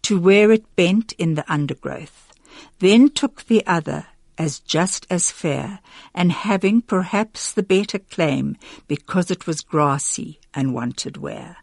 to 0.03 0.18
where 0.20 0.53
it 0.53 0.77
bent 0.77 1.12
in 1.12 1.35
the 1.35 1.51
undergrowth. 1.53 2.33
Then 2.79 3.11
took 3.11 3.44
the 3.44 3.66
other 3.66 4.07
as 4.37 4.61
just 4.61 5.07
as 5.11 5.33
fair, 5.33 5.81
and 6.14 6.31
having 6.31 6.81
perhaps 6.81 7.53
the 7.53 7.62
better 7.62 7.98
claim, 7.98 8.57
because 8.87 9.31
it 9.31 9.46
was 9.46 9.62
grassy 9.62 10.38
and 10.55 10.72
wanted 10.72 11.16
wear 11.16 11.57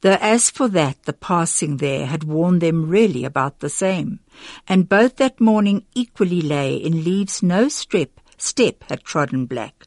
though 0.00 0.18
as 0.20 0.50
for 0.50 0.68
that 0.68 1.02
the 1.04 1.12
passing 1.12 1.78
there 1.78 2.06
had 2.06 2.24
worn 2.24 2.58
them 2.58 2.88
really 2.88 3.24
about 3.24 3.60
the 3.60 3.68
same, 3.68 4.20
and 4.68 4.88
both 4.88 5.16
that 5.16 5.40
morning 5.40 5.84
equally 5.94 6.40
lay 6.40 6.76
in 6.76 7.04
leaves 7.04 7.42
no 7.42 7.68
strip, 7.68 8.20
step 8.36 8.84
had 8.88 9.02
trodden 9.02 9.46
black. 9.46 9.86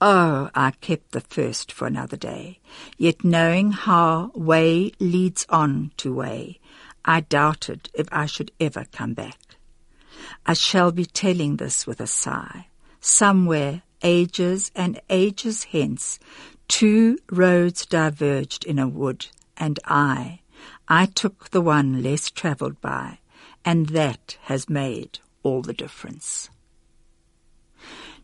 Oh, 0.00 0.50
I 0.54 0.72
kept 0.72 1.12
the 1.12 1.20
first 1.20 1.72
for 1.72 1.86
another 1.86 2.16
day, 2.16 2.58
yet 2.98 3.24
knowing 3.24 3.72
how 3.72 4.30
way 4.34 4.92
leads 5.00 5.46
on 5.48 5.92
to 5.96 6.12
way, 6.12 6.60
I 7.04 7.20
doubted 7.20 7.88
if 7.94 8.06
I 8.12 8.26
should 8.26 8.50
ever 8.60 8.86
come 8.92 9.14
back. 9.14 9.56
I 10.44 10.52
shall 10.52 10.92
be 10.92 11.06
telling 11.06 11.56
this 11.56 11.86
with 11.86 12.00
a 12.00 12.06
sigh. 12.06 12.66
Somewhere, 13.00 13.82
ages 14.02 14.70
and 14.74 15.00
ages 15.08 15.64
hence, 15.64 16.18
Two 16.68 17.18
roads 17.30 17.86
diverged 17.86 18.64
in 18.64 18.78
a 18.78 18.88
wood, 18.88 19.28
and 19.56 19.78
I, 19.84 20.40
I 20.88 21.06
took 21.06 21.50
the 21.50 21.60
one 21.60 22.02
less 22.02 22.28
travelled 22.28 22.80
by, 22.80 23.20
and 23.64 23.90
that 23.90 24.36
has 24.42 24.68
made 24.68 25.20
all 25.42 25.62
the 25.62 25.72
difference. 25.72 26.50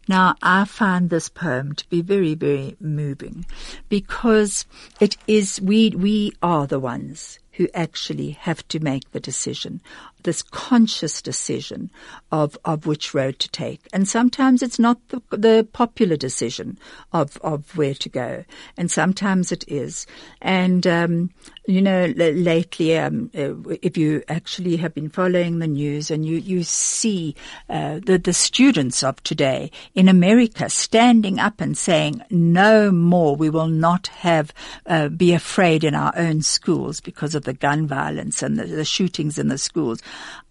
Now, 0.08 0.34
I 0.42 0.64
find 0.64 1.10
this 1.10 1.28
poem 1.28 1.74
to 1.74 1.88
be 1.88 2.02
very, 2.02 2.34
very 2.34 2.76
moving 2.80 3.46
because 3.88 4.66
it 5.00 5.16
is, 5.26 5.60
we, 5.60 5.90
we 5.90 6.32
are 6.42 6.66
the 6.66 6.80
ones 6.80 7.38
who 7.52 7.68
actually 7.72 8.30
have 8.30 8.66
to 8.68 8.80
make 8.80 9.10
the 9.12 9.20
decision, 9.20 9.80
this 10.24 10.42
conscious 10.42 11.22
decision 11.22 11.90
of, 12.30 12.58
of 12.64 12.86
which 12.86 13.14
road 13.14 13.38
to 13.38 13.48
take. 13.48 13.86
And 13.92 14.08
sometimes 14.08 14.62
it's 14.62 14.78
not 14.78 14.98
the, 15.08 15.20
the 15.30 15.68
popular 15.72 16.16
decision 16.16 16.78
of, 17.12 17.36
of 17.38 17.76
where 17.76 17.94
to 17.94 18.08
go. 18.08 18.44
And 18.76 18.90
sometimes 18.90 19.52
it 19.52 19.64
is. 19.68 20.06
And, 20.40 20.86
um, 20.86 21.30
you 21.66 21.82
know, 21.82 22.04
l- 22.04 22.32
lately, 22.32 22.98
um, 22.98 23.30
uh, 23.36 23.54
if 23.82 23.96
you 23.96 24.22
actually 24.28 24.76
have 24.76 24.94
been 24.94 25.08
following 25.08 25.58
the 25.58 25.66
news 25.66 26.10
and 26.10 26.24
you, 26.24 26.36
you 26.36 26.62
see, 26.62 27.34
uh, 27.68 28.00
the, 28.04 28.18
the 28.18 28.32
students 28.32 29.02
of 29.02 29.22
today 29.22 29.70
in 29.94 30.08
America 30.08 30.68
standing 30.70 31.38
up 31.38 31.60
and 31.60 31.76
saying, 31.76 32.22
no 32.30 32.90
more, 32.90 33.36
we 33.36 33.50
will 33.50 33.68
not 33.68 34.08
have, 34.08 34.52
uh, 34.86 35.08
be 35.08 35.32
afraid 35.32 35.84
in 35.84 35.94
our 35.94 36.12
own 36.16 36.42
schools 36.42 37.00
because 37.00 37.34
of 37.34 37.44
the 37.44 37.52
gun 37.52 37.86
violence 37.86 38.42
and 38.42 38.58
the, 38.58 38.64
the 38.64 38.84
shootings 38.84 39.38
in 39.38 39.48
the 39.48 39.58
schools. 39.58 40.02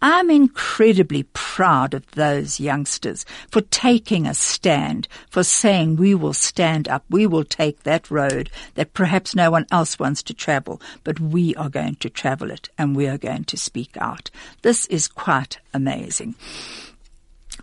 I'm 0.01 0.31
incredibly 0.31 1.23
proud 1.33 1.93
of 1.93 2.09
those 2.11 2.59
youngsters 2.59 3.23
for 3.49 3.61
taking 3.61 4.25
a 4.25 4.33
stand, 4.33 5.07
for 5.29 5.43
saying 5.43 5.95
we 5.95 6.15
will 6.15 6.33
stand 6.33 6.87
up, 6.87 7.05
we 7.09 7.27
will 7.27 7.43
take 7.43 7.83
that 7.83 8.09
road 8.09 8.49
that 8.75 8.93
perhaps 8.93 9.35
no 9.35 9.51
one 9.51 9.67
else 9.71 9.99
wants 9.99 10.23
to 10.23 10.33
travel, 10.33 10.81
but 11.03 11.19
we 11.19 11.53
are 11.55 11.69
going 11.69 11.95
to 11.97 12.09
travel 12.09 12.49
it 12.49 12.69
and 12.77 12.95
we 12.95 13.07
are 13.07 13.17
going 13.17 13.43
to 13.43 13.57
speak 13.57 13.95
out. 13.97 14.31
This 14.63 14.87
is 14.87 15.07
quite 15.07 15.59
amazing. 15.73 16.35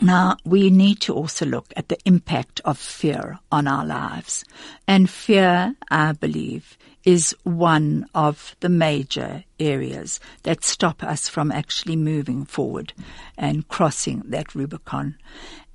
Now, 0.00 0.37
we 0.44 0.70
need 0.70 1.00
to 1.00 1.14
also 1.14 1.44
look 1.44 1.72
at 1.76 1.88
the 1.88 1.98
impact 2.04 2.61
of 2.64 2.78
fear 2.78 3.40
on 3.50 3.66
our 3.66 3.84
lives. 3.84 4.44
And 4.87 5.11
fear, 5.11 5.74
I 5.90 6.12
believe, 6.12 6.78
is 7.04 7.34
one 7.44 8.06
of 8.14 8.56
the 8.61 8.68
major 8.68 9.44
areas 9.58 10.20
that 10.42 10.64
stop 10.64 11.02
us 11.02 11.28
from 11.28 11.50
actually 11.50 11.96
moving 11.96 12.44
forward 12.44 12.92
and 13.37 13.68
crossing 13.68 14.22
that 14.26 14.54
Rubicon. 14.54 15.16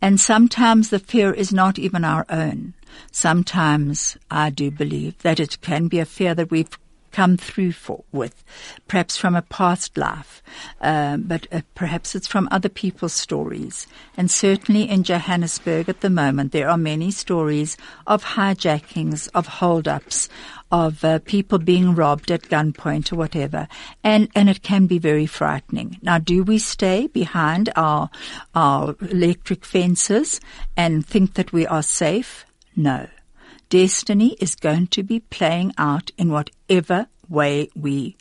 And 0.02 0.20
sometimes 0.20 0.90
the 0.90 1.00
fear 1.00 1.32
is 1.32 1.54
not 1.54 1.80
even 1.80 2.04
our 2.04 2.26
own. 2.30 2.74
Sometimes 3.12 4.18
I 4.30 4.50
do 4.50 4.70
believe 4.70 5.18
that 5.20 5.40
it 5.40 5.62
can 5.62 5.88
be 5.88 6.00
a 6.00 6.06
fear 6.06 6.36
that 6.36 6.52
we've 6.52 6.78
come 7.14 7.38
through 7.38 7.72
for, 7.72 8.04
with, 8.12 8.44
perhaps 8.88 9.16
from 9.16 9.36
a 9.36 9.42
past 9.42 9.98
life, 9.98 10.44
uh, 10.82 11.16
but 11.18 11.48
uh, 11.52 11.62
perhaps 11.76 12.16
it's 12.16 12.28
from 12.28 12.50
other 12.52 12.68
people's 12.68 13.14
stories. 13.14 13.88
And 14.18 14.30
certainly 14.30 14.90
in 14.90 15.04
Johannesburg 15.04 15.88
at 15.88 16.02
the 16.02 16.10
moment, 16.10 16.52
there 16.52 16.70
are 16.70 16.78
many 16.78 17.12
stories 17.12 17.78
of 18.06 18.24
hijackings, 18.24 19.30
of 19.34 19.48
hold-ups, 19.48 20.28
of 20.72 21.04
uh, 21.04 21.20
people 21.20 21.60
being 21.60 21.94
robbed 21.94 22.32
at 22.32 22.50
gunpoint 22.50 23.14
or 23.14 23.16
whatever, 23.16 23.68
and 24.04 24.28
and 24.34 24.50
it 24.50 24.64
can 24.64 24.88
be 24.88 24.98
very 24.98 25.28
frightening. 25.28 26.00
Now, 26.02 26.18
do 26.18 26.44
we 26.44 26.58
stay 26.58 27.06
behind 27.06 27.70
our 27.76 28.10
our 28.56 28.96
electric 29.00 29.66
fences 29.66 30.42
and 30.76 31.06
think 31.06 31.36
that 31.36 31.54
we 31.54 31.68
are 31.68 31.84
safe? 31.84 32.46
No 32.76 33.08
destiny 33.74 34.38
is 34.40 34.54
going 34.54 34.86
to 34.86 35.02
be 35.02 35.20
playing 35.20 35.74
out 35.80 36.12
in 36.16 36.30
whatever 36.30 37.08
way 37.28 37.68
we 37.76 38.16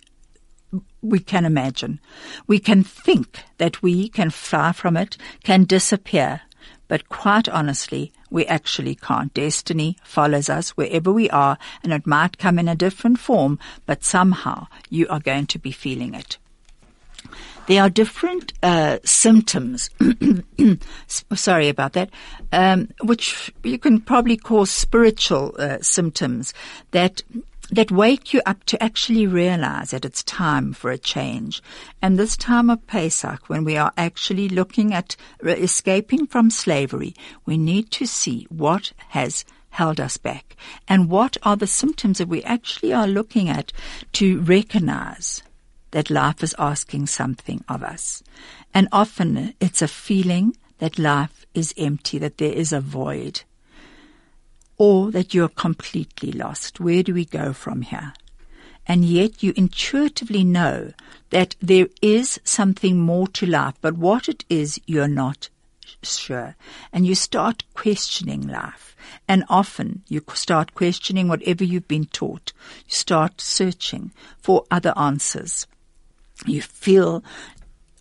we 1.03 1.19
can 1.19 1.45
imagine. 1.45 2.01
We 2.47 2.59
can 2.59 2.83
think 2.83 3.45
that 3.59 3.83
we 3.83 4.09
can 4.09 4.31
fly 4.31 4.73
from 4.73 4.97
it, 4.97 5.19
can 5.45 5.65
disappear, 5.65 6.41
but 6.89 7.11
quite 7.11 7.51
honestly, 7.51 8.15
we 8.31 8.47
actually 8.47 8.95
can't. 8.95 9.35
Destiny 9.35 9.99
follows 10.03 10.49
us 10.49 10.71
wherever 10.71 11.13
we 11.13 11.29
are, 11.29 11.59
and 11.83 11.93
it 11.93 12.07
might 12.07 12.39
come 12.39 12.59
in 12.59 12.67
a 12.67 12.75
different 12.75 13.19
form, 13.19 13.59
but 13.85 14.05
somehow 14.05 14.69
you 14.89 15.07
are 15.09 15.21
going 15.21 15.45
to 15.49 15.59
be 15.59 15.71
feeling 15.71 16.15
it. 16.15 16.39
There 17.73 17.83
are 17.83 17.89
different 17.89 18.53
uh, 18.63 18.99
symptoms. 19.03 19.89
sorry 21.07 21.71
about 21.71 21.95
that, 21.95 22.11
um, 22.53 22.91
which 23.03 23.51
you 23.65 23.79
can 23.79 24.03
probably 24.03 24.37
call 24.37 24.67
spiritual 24.67 25.55
uh, 25.59 25.79
symptoms 25.81 26.53
that 26.91 27.23
that 27.71 27.91
wake 27.91 28.35
you 28.35 28.43
up 28.45 28.63
to 28.65 28.83
actually 28.83 29.27
realize 29.27 29.93
that 29.93 30.05
it's 30.05 30.23
time 30.25 30.75
for 30.75 30.91
a 30.91 30.99
change. 30.99 31.63
And 32.03 32.19
this 32.19 32.37
time 32.37 32.69
of 32.69 32.87
Pesach, 32.87 33.49
when 33.49 33.65
we 33.65 33.79
are 33.79 33.95
actually 33.97 34.51
looking 34.51 34.93
at 34.93 35.17
escaping 35.43 36.27
from 36.27 36.51
slavery, 36.51 37.15
we 37.47 37.57
need 37.57 37.91
to 37.93 38.07
see 38.07 38.47
what 38.51 38.93
has 39.17 39.47
held 39.71 39.99
us 39.99 40.19
back 40.19 40.57
and 40.87 41.09
what 41.09 41.39
are 41.43 41.57
the 41.57 41.67
symptoms 41.67 42.19
that 42.19 42.29
we 42.29 42.43
actually 42.43 42.93
are 42.93 43.07
looking 43.07 43.49
at 43.49 43.73
to 44.13 44.43
recognize 44.43 45.43
that 45.93 46.11
life 46.11 46.43
is 46.43 46.55
asking 46.59 47.07
something 47.07 47.65
of 47.69 47.83
us. 47.83 48.23
And 48.75 48.89
often 48.91 49.55
it's 49.61 49.81
a 49.81 49.89
feeling 49.89 50.57
that 50.79 50.99
life 50.99 51.47
is 51.55 51.73
empty, 51.79 52.19
that 52.19 52.39
there 52.39 52.53
is 52.53 52.73
a 52.73 52.81
void, 52.81 53.43
or 54.77 55.11
that 55.13 55.33
you're 55.33 55.49
completely 55.49 56.33
lost. 56.33 56.81
Where 56.81 57.03
do 57.03 57.15
we 57.15 57.25
go 57.25 57.53
from 57.53 57.83
here? 57.83 58.15
And 58.87 59.05
yet 59.05 59.43
you 59.43 59.53
intuitively 59.55 60.43
know 60.43 60.93
that 61.31 61.55
there 61.63 61.87
is 62.01 62.41
something 62.43 62.99
more 62.99 63.29
to 63.29 63.47
life, 63.47 63.75
but 63.81 63.97
what 63.97 64.29
it 64.29 64.45
is, 64.49 64.81
you're 64.87 65.07
not 65.07 65.51
sure. 66.03 66.57
And 66.93 67.07
you 67.07 67.15
start 67.15 67.63
questioning 67.75 68.49
life. 68.49 68.97
And 69.29 69.45
often 69.49 70.03
you 70.09 70.25
start 70.35 70.75
questioning 70.75 71.29
whatever 71.29 71.65
you've 71.65 71.87
been 71.87 72.07
taught. 72.07 72.53
You 72.87 72.95
start 72.95 73.41
searching 73.41 74.11
for 74.39 74.65
other 74.71 74.93
answers 74.97 75.67
you 76.47 76.63
feel 76.63 77.23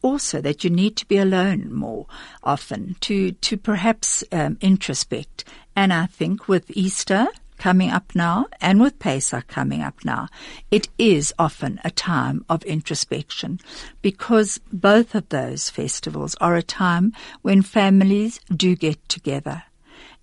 also 0.01 0.41
that 0.41 0.63
you 0.63 0.69
need 0.69 0.95
to 0.97 1.07
be 1.07 1.17
alone 1.17 1.71
more 1.71 2.07
often 2.43 2.95
to, 3.01 3.31
to 3.33 3.57
perhaps 3.57 4.23
um, 4.31 4.57
introspect. 4.61 5.43
And 5.75 5.93
I 5.93 6.07
think 6.07 6.47
with 6.47 6.71
Easter, 6.71 7.27
coming 7.61 7.91
up 7.91 8.15
now 8.15 8.47
and 8.59 8.81
with 8.81 8.97
Pesach 8.97 9.47
coming 9.47 9.83
up 9.83 10.03
now, 10.03 10.27
it 10.71 10.89
is 10.97 11.31
often 11.37 11.79
a 11.83 11.91
time 11.91 12.43
of 12.49 12.63
introspection 12.63 13.59
because 14.01 14.59
both 14.73 15.13
of 15.13 15.29
those 15.29 15.69
festivals 15.69 16.35
are 16.41 16.55
a 16.55 16.63
time 16.63 17.13
when 17.43 17.61
families 17.61 18.39
do 18.49 18.75
get 18.75 19.07
together. 19.07 19.61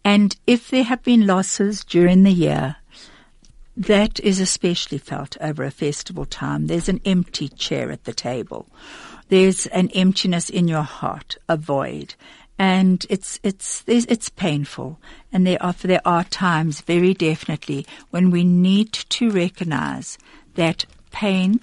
And 0.04 0.36
if 0.48 0.68
there 0.68 0.82
have 0.82 1.04
been 1.04 1.28
losses 1.28 1.84
during 1.84 2.24
the 2.24 2.32
year, 2.32 2.76
that 3.78 4.20
is 4.20 4.40
especially 4.40 4.98
felt 4.98 5.36
over 5.40 5.64
a 5.64 5.70
festival 5.70 6.26
time. 6.26 6.66
There's 6.66 6.88
an 6.88 7.00
empty 7.04 7.48
chair 7.48 7.90
at 7.90 8.04
the 8.04 8.12
table. 8.12 8.66
There's 9.28 9.66
an 9.68 9.88
emptiness 9.90 10.50
in 10.50 10.68
your 10.68 10.82
heart, 10.82 11.36
a 11.48 11.56
void 11.56 12.14
and 12.58 13.06
it's 13.08 13.38
it's 13.44 13.84
it's 13.86 14.28
painful. 14.28 14.98
And 15.32 15.46
there 15.46 15.62
are 15.62 15.72
there 15.72 16.02
are 16.04 16.24
times, 16.24 16.80
very 16.80 17.14
definitely, 17.14 17.86
when 18.10 18.30
we 18.30 18.44
need 18.44 18.92
to 18.92 19.30
recognize 19.30 20.18
that 20.54 20.84
pain 21.12 21.60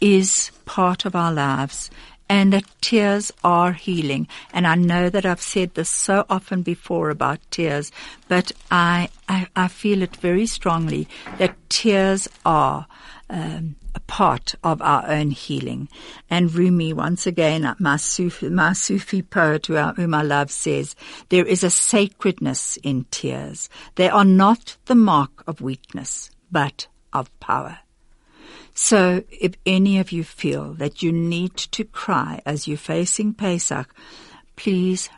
is 0.00 0.50
part 0.66 1.04
of 1.04 1.16
our 1.16 1.32
lives 1.32 1.90
and 2.28 2.52
that 2.52 2.64
tears 2.80 3.32
are 3.42 3.72
healing. 3.72 4.28
And 4.52 4.66
I 4.66 4.74
know 4.74 5.08
that 5.08 5.24
I've 5.24 5.40
said 5.40 5.74
this 5.74 5.90
so 5.90 6.24
often 6.28 6.62
before 6.62 7.10
about 7.10 7.40
tears, 7.50 7.90
but 8.28 8.52
I 8.70 9.08
I, 9.28 9.46
I 9.54 9.68
feel 9.68 10.02
it 10.02 10.16
very 10.16 10.46
strongly 10.46 11.08
that 11.38 11.56
tears 11.68 12.28
are 12.44 12.86
um, 13.30 13.76
a 13.94 14.00
part 14.00 14.54
of 14.62 14.80
our 14.80 15.06
own 15.06 15.30
healing. 15.30 15.88
And 16.30 16.54
Rumi, 16.54 16.92
once 16.92 17.26
again, 17.26 17.74
my 17.78 17.96
Sufi, 17.96 18.48
my 18.48 18.72
Sufi 18.72 19.22
poet 19.22 19.66
whom 19.66 20.14
I 20.14 20.22
love 20.22 20.50
says, 20.50 20.96
there 21.28 21.44
is 21.44 21.62
a 21.62 21.70
sacredness 21.70 22.78
in 22.82 23.06
tears. 23.10 23.68
They 23.96 24.08
are 24.08 24.24
not 24.24 24.76
the 24.86 24.94
mark 24.94 25.44
of 25.46 25.60
weakness, 25.60 26.30
but 26.50 26.86
of 27.12 27.28
power. 27.40 27.80
So 28.80 29.24
if 29.28 29.54
any 29.66 29.98
of 29.98 30.12
you 30.12 30.22
feel 30.22 30.72
that 30.74 31.02
you 31.02 31.10
need 31.10 31.56
to 31.56 31.82
cry 31.84 32.40
as 32.46 32.68
you're 32.68 32.78
facing 32.78 33.34
Pesach, 33.34 33.92
please 34.54 35.10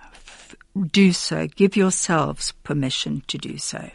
do 0.91 1.13
so. 1.13 1.47
Give 1.47 1.77
yourselves 1.77 2.53
permission 2.65 3.23
to 3.29 3.37
do 3.37 3.59
so 3.59 3.91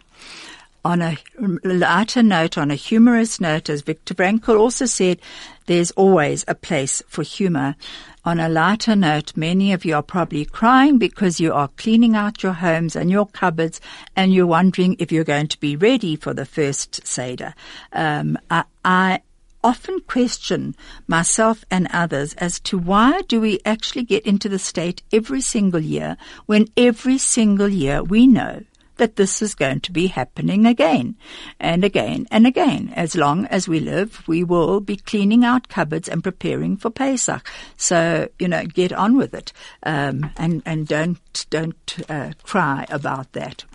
on 0.85 1.01
a 1.01 1.17
lighter 1.63 2.21
note, 2.21 2.59
on 2.59 2.69
a 2.69 2.75
humorous 2.75 3.41
note, 3.41 3.69
as 3.69 3.81
Viktor 3.81 4.13
Frankl 4.13 4.59
also 4.59 4.85
said, 4.85 5.19
there's 5.65 5.89
always 5.91 6.45
a 6.47 6.53
place 6.53 7.01
for 7.07 7.23
humor. 7.23 7.75
On 8.23 8.39
a 8.39 8.47
lighter 8.47 8.95
note, 8.95 9.35
many 9.35 9.73
of 9.73 9.83
you 9.83 9.95
are 9.95 10.03
probably 10.03 10.45
crying 10.45 10.99
because 10.99 11.39
you 11.39 11.51
are 11.53 11.69
cleaning 11.69 12.15
out 12.15 12.43
your 12.43 12.53
homes 12.53 12.95
and 12.95 13.09
your 13.09 13.25
cupboards 13.25 13.81
and 14.15 14.31
you're 14.31 14.45
wondering 14.45 14.95
if 14.99 15.11
you're 15.11 15.23
going 15.23 15.47
to 15.47 15.59
be 15.59 15.75
ready 15.75 16.15
for 16.15 16.35
the 16.35 16.45
first 16.45 17.05
Seder. 17.07 17.55
Um, 17.91 18.37
I, 18.51 18.63
I 18.83 19.21
often 19.65 19.99
question 20.01 20.75
myself 21.07 21.65
and 21.71 21.87
others 21.91 22.35
as 22.35 22.59
to 22.59 22.77
why 22.77 23.21
do 23.23 23.41
we 23.41 23.59
actually 23.65 24.03
get 24.03 24.23
into 24.23 24.47
the 24.47 24.59
state 24.59 25.01
every 25.11 25.41
single 25.41 25.79
year 25.79 26.15
when 26.45 26.67
every 26.77 27.17
single 27.17 27.67
year 27.67 28.03
we 28.03 28.27
know 28.27 28.61
that 28.97 29.15
this 29.15 29.41
is 29.41 29.55
going 29.55 29.79
to 29.79 29.91
be 29.91 30.05
happening 30.07 30.67
again 30.67 31.15
and 31.59 31.83
again 31.83 32.27
and 32.29 32.45
again. 32.45 32.93
As 32.95 33.15
long 33.15 33.47
as 33.47 33.67
we 33.67 33.79
live, 33.79 34.25
we 34.27 34.43
will 34.43 34.79
be 34.79 34.97
cleaning 34.97 35.43
out 35.43 35.67
cupboards 35.67 36.07
and 36.07 36.23
preparing 36.23 36.77
for 36.77 36.91
Pesach. 36.91 37.49
So, 37.75 38.29
you 38.37 38.47
know, 38.47 38.65
get 38.65 38.93
on 38.93 39.17
with 39.17 39.33
it. 39.33 39.51
Um, 39.81 40.29
and, 40.37 40.61
and 40.63 40.87
don't, 40.87 41.45
don't, 41.49 41.97
uh, 42.07 42.33
cry 42.43 42.85
about 42.89 43.33
that. 43.33 43.65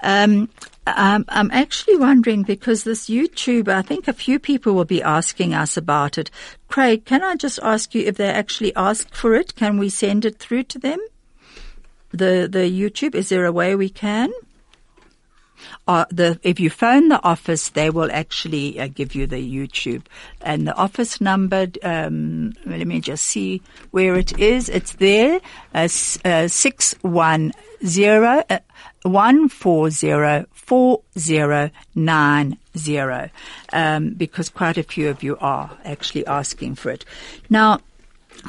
Um, 0.00 0.48
I'm, 0.86 1.24
I'm 1.28 1.50
actually 1.50 1.96
wondering 1.96 2.42
because 2.42 2.84
this 2.84 3.08
YouTube, 3.08 3.68
I 3.68 3.82
think 3.82 4.06
a 4.06 4.12
few 4.12 4.38
people 4.38 4.74
will 4.74 4.84
be 4.84 5.02
asking 5.02 5.54
us 5.54 5.76
about 5.76 6.16
it. 6.18 6.30
Craig, 6.68 7.04
can 7.04 7.24
I 7.24 7.34
just 7.34 7.58
ask 7.62 7.94
you 7.94 8.04
if 8.06 8.16
they 8.16 8.28
actually 8.28 8.74
ask 8.76 9.12
for 9.12 9.34
it? 9.34 9.56
Can 9.56 9.78
we 9.78 9.88
send 9.88 10.24
it 10.24 10.38
through 10.38 10.64
to 10.64 10.78
them? 10.78 10.98
the 12.16 12.48
the 12.50 12.70
YouTube? 12.70 13.14
Is 13.14 13.28
there 13.28 13.44
a 13.44 13.52
way 13.52 13.74
we 13.74 13.88
can? 13.88 14.30
Uh, 15.86 16.04
the, 16.10 16.38
if 16.42 16.58
you 16.58 16.68
phone 16.68 17.08
the 17.08 17.22
office, 17.22 17.68
they 17.70 17.90
will 17.90 18.10
actually 18.10 18.78
uh, 18.80 18.88
give 18.88 19.14
you 19.14 19.26
the 19.26 19.36
YouTube 19.36 20.02
and 20.40 20.66
the 20.66 20.74
office 20.74 21.20
number. 21.20 21.68
Um, 21.82 22.54
let 22.64 22.86
me 22.86 23.00
just 23.00 23.24
see 23.24 23.62
where 23.92 24.16
it 24.16 24.38
is. 24.38 24.68
It's 24.68 24.94
there. 24.94 25.40
Uh, 25.74 25.88
uh 26.24 26.48
six 26.48 26.94
one 27.02 27.52
zero 27.84 28.42
one 29.02 29.48
four 29.48 29.90
zero 29.90 30.46
four 30.52 31.02
zero 31.16 31.70
nine 31.94 32.58
zero. 32.76 33.30
Um, 33.72 34.10
because 34.10 34.48
quite 34.48 34.78
a 34.78 34.82
few 34.82 35.08
of 35.08 35.22
you 35.22 35.36
are 35.40 35.70
actually 35.84 36.26
asking 36.26 36.74
for 36.74 36.90
it. 36.90 37.04
Now, 37.48 37.80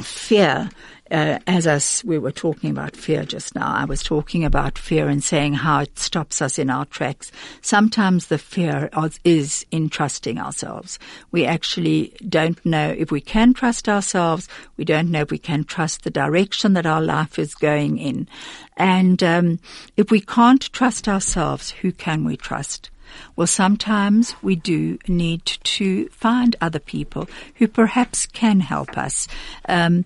fear 0.01 0.69
uh, 1.11 1.39
as 1.47 1.67
us, 1.67 2.03
we 2.03 2.17
were 2.17 2.31
talking 2.31 2.69
about 2.69 2.95
fear 2.95 3.23
just 3.23 3.55
now. 3.55 3.73
I 3.73 3.85
was 3.85 4.03
talking 4.03 4.43
about 4.43 4.77
fear 4.77 5.07
and 5.07 5.23
saying 5.23 5.53
how 5.53 5.81
it 5.81 5.97
stops 5.97 6.41
us 6.41 6.59
in 6.59 6.69
our 6.69 6.85
tracks. 6.85 7.31
Sometimes 7.61 8.27
the 8.27 8.37
fear 8.37 8.89
is 9.23 9.65
in 9.71 9.89
trusting 9.89 10.39
ourselves. 10.39 10.99
We 11.31 11.45
actually 11.45 12.13
don't 12.27 12.63
know 12.65 12.93
if 12.97 13.11
we 13.11 13.21
can 13.21 13.53
trust 13.53 13.87
ourselves. 13.87 14.47
We 14.75 14.85
don't 14.85 15.11
know 15.11 15.21
if 15.21 15.31
we 15.31 15.37
can 15.37 15.63
trust 15.63 16.03
the 16.03 16.09
direction 16.09 16.73
that 16.73 16.85
our 16.85 17.01
life 17.01 17.39
is 17.39 17.55
going 17.55 17.97
in. 17.97 18.27
And 18.75 19.23
um, 19.23 19.59
if 19.95 20.11
we 20.11 20.21
can't 20.21 20.71
trust 20.73 21.07
ourselves, 21.07 21.71
who 21.71 21.91
can 21.91 22.23
we 22.23 22.37
trust? 22.37 22.89
Well, 23.35 23.47
sometimes 23.47 24.35
we 24.41 24.55
do 24.55 24.97
need 25.07 25.45
to 25.45 26.09
find 26.09 26.55
other 26.61 26.79
people 26.79 27.29
who 27.55 27.67
perhaps 27.67 28.25
can 28.25 28.59
help 28.59 28.97
us. 28.97 29.27
Um, 29.67 30.05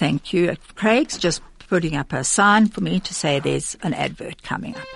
Thank 0.00 0.32
you. 0.32 0.56
Craig's 0.76 1.18
just 1.18 1.42
putting 1.68 1.94
up 1.94 2.14
a 2.14 2.24
sign 2.24 2.68
for 2.68 2.80
me 2.80 3.00
to 3.00 3.12
say 3.12 3.38
there's 3.38 3.76
an 3.82 3.92
advert 3.92 4.42
coming 4.42 4.74
up. 4.74 4.86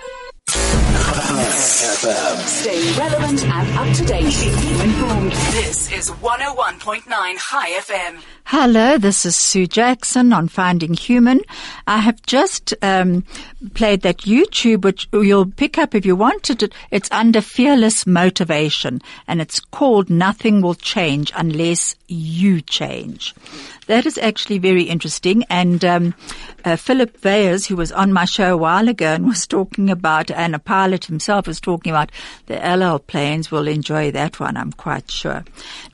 Stay 2.39 2.97
relevant 2.97 3.43
and 3.43 3.77
up 3.77 3.95
to 3.97 4.05
date. 4.05 4.33
Keep 4.33 4.83
informed. 4.83 5.31
This 5.31 5.91
is 5.91 6.09
101.9 6.09 7.05
Chai 7.37 7.69
FM. 7.81 8.23
Hello, 8.49 8.99
this 8.99 9.25
is 9.25 9.35
Sue 9.35 9.65
Jackson 9.65 10.31
on 10.31 10.47
Finding 10.49 10.93
Human. 10.93 11.41
I 11.87 11.97
have 11.97 12.21
just 12.27 12.75
um, 12.83 13.23
played 13.73 14.01
that 14.01 14.19
YouTube, 14.19 14.83
which 14.83 15.09
you'll 15.11 15.47
pick 15.47 15.79
up 15.79 15.95
if 15.95 16.05
you 16.05 16.15
wanted 16.15 16.61
it. 16.61 16.71
It's 16.91 17.09
under 17.11 17.41
Fearless 17.41 18.05
Motivation, 18.05 19.01
and 19.27 19.41
it's 19.41 19.59
called 19.59 20.11
Nothing 20.11 20.61
Will 20.61 20.75
Change 20.75 21.31
Unless 21.35 21.95
You 22.07 22.61
Change. 22.61 23.33
That 23.87 24.05
is 24.05 24.17
actually 24.19 24.59
very 24.59 24.83
interesting. 24.83 25.43
And 25.49 25.83
um, 25.83 26.13
uh, 26.63 26.75
Philip 26.75 27.17
Veyers, 27.17 27.65
who 27.65 27.75
was 27.75 27.91
on 27.91 28.13
my 28.13 28.25
show 28.25 28.53
a 28.53 28.57
while 28.57 28.87
ago 28.87 29.13
and 29.13 29.27
was 29.27 29.47
talking 29.47 29.89
about, 29.89 30.29
and 30.29 30.53
a 30.53 30.59
pilot 30.59 31.05
himself 31.05 31.47
was 31.47 31.59
talking 31.59 31.91
about 31.91 32.11
the 32.45 32.63
El 32.63 32.83
Al 32.83 32.99
planes, 32.99 33.49
will 33.49 33.67
enjoy 33.67 34.11
that 34.11 34.39
one, 34.39 34.55
I'm 34.55 34.71
quite 34.71 35.09
sure. 35.09 35.43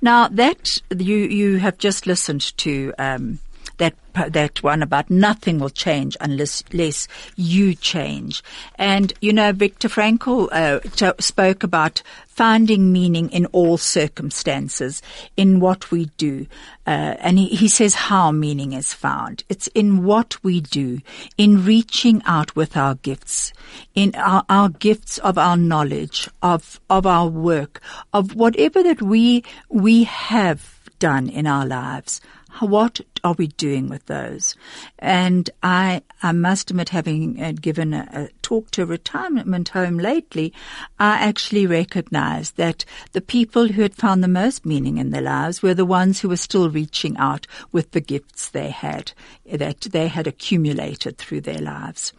Now, 0.01 0.27
that 0.29 0.69
you, 0.97 1.15
you 1.17 1.57
have 1.57 1.77
just 1.77 2.07
listened 2.07 2.40
to 2.57 2.93
um, 2.97 3.39
that 3.81 3.95
that 4.27 4.61
one 4.61 4.83
about 4.83 5.09
nothing 5.09 5.57
will 5.57 5.69
change 5.69 6.15
unless, 6.21 6.63
unless 6.71 7.07
you 7.35 7.73
change. 7.73 8.43
And 8.75 9.11
you 9.21 9.33
know, 9.33 9.51
Viktor 9.53 9.89
Frankl 9.89 10.49
uh, 10.51 11.15
spoke 11.19 11.63
about 11.63 12.03
finding 12.27 12.91
meaning 12.91 13.29
in 13.31 13.45
all 13.47 13.77
circumstances, 13.77 15.01
in 15.35 15.59
what 15.59 15.89
we 15.91 16.05
do, 16.17 16.45
uh, 16.85 17.15
and 17.19 17.39
he, 17.39 17.47
he 17.47 17.67
says 17.67 17.95
how 17.95 18.31
meaning 18.31 18.73
is 18.73 18.93
found. 18.93 19.43
It's 19.49 19.67
in 19.67 20.03
what 20.03 20.43
we 20.43 20.61
do, 20.61 20.99
in 21.37 21.65
reaching 21.65 22.21
out 22.25 22.55
with 22.55 22.77
our 22.77 22.95
gifts, 22.95 23.51
in 23.95 24.13
our, 24.15 24.45
our 24.49 24.69
gifts 24.69 25.17
of 25.19 25.37
our 25.37 25.57
knowledge, 25.57 26.29
of 26.43 26.79
of 26.89 27.07
our 27.07 27.27
work, 27.27 27.81
of 28.13 28.35
whatever 28.35 28.83
that 28.83 29.01
we 29.01 29.43
we 29.69 30.03
have 30.03 30.80
done 31.01 31.27
in 31.27 31.47
our 31.47 31.65
lives 31.65 32.21
what 32.59 33.01
are 33.23 33.33
we 33.33 33.47
doing 33.47 33.89
with 33.89 34.05
those? 34.05 34.55
And 34.99 35.49
I, 35.63 36.01
I 36.21 36.31
must 36.31 36.69
admit, 36.69 36.89
having 36.89 37.41
uh, 37.41 37.53
given 37.53 37.93
a, 37.93 38.07
a, 38.11 38.29
talk 38.41 38.71
to 38.71 38.83
a 38.83 38.85
retirement 38.85 39.69
home 39.69 39.97
lately, 39.97 40.53
I 40.99 41.19
actually 41.19 41.65
recognized 41.65 42.57
that 42.57 42.85
the 43.13 43.21
people 43.21 43.69
who 43.69 43.81
had 43.81 43.95
found 43.95 44.23
the 44.23 44.27
most 44.27 44.65
meaning 44.65 44.97
in 44.97 45.11
their 45.11 45.21
lives 45.21 45.61
were 45.61 45.73
the 45.73 45.85
ones 45.85 46.19
who 46.19 46.29
were 46.29 46.37
still 46.37 46.69
reaching 46.69 47.17
out 47.17 47.47
with 47.71 47.91
the 47.91 48.01
gifts 48.01 48.49
they 48.49 48.69
had, 48.69 49.13
that 49.51 49.81
they 49.81 50.07
had 50.07 50.27
accumulated 50.27 51.17
through 51.17 51.41
their 51.41 51.61
lives. 51.61 52.13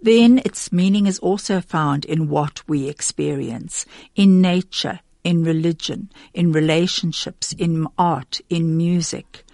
Then 0.00 0.40
its 0.44 0.72
meaning 0.72 1.06
is 1.06 1.18
also 1.18 1.60
found 1.60 2.04
in 2.04 2.28
what 2.28 2.66
we 2.68 2.88
experience, 2.88 3.84
in 4.14 4.40
nature, 4.40 5.00
in 5.24 5.44
religion, 5.44 6.10
in 6.34 6.52
relationships, 6.52 7.52
in 7.52 7.86
art, 7.96 8.40
in 8.48 8.76
music. 8.76 9.44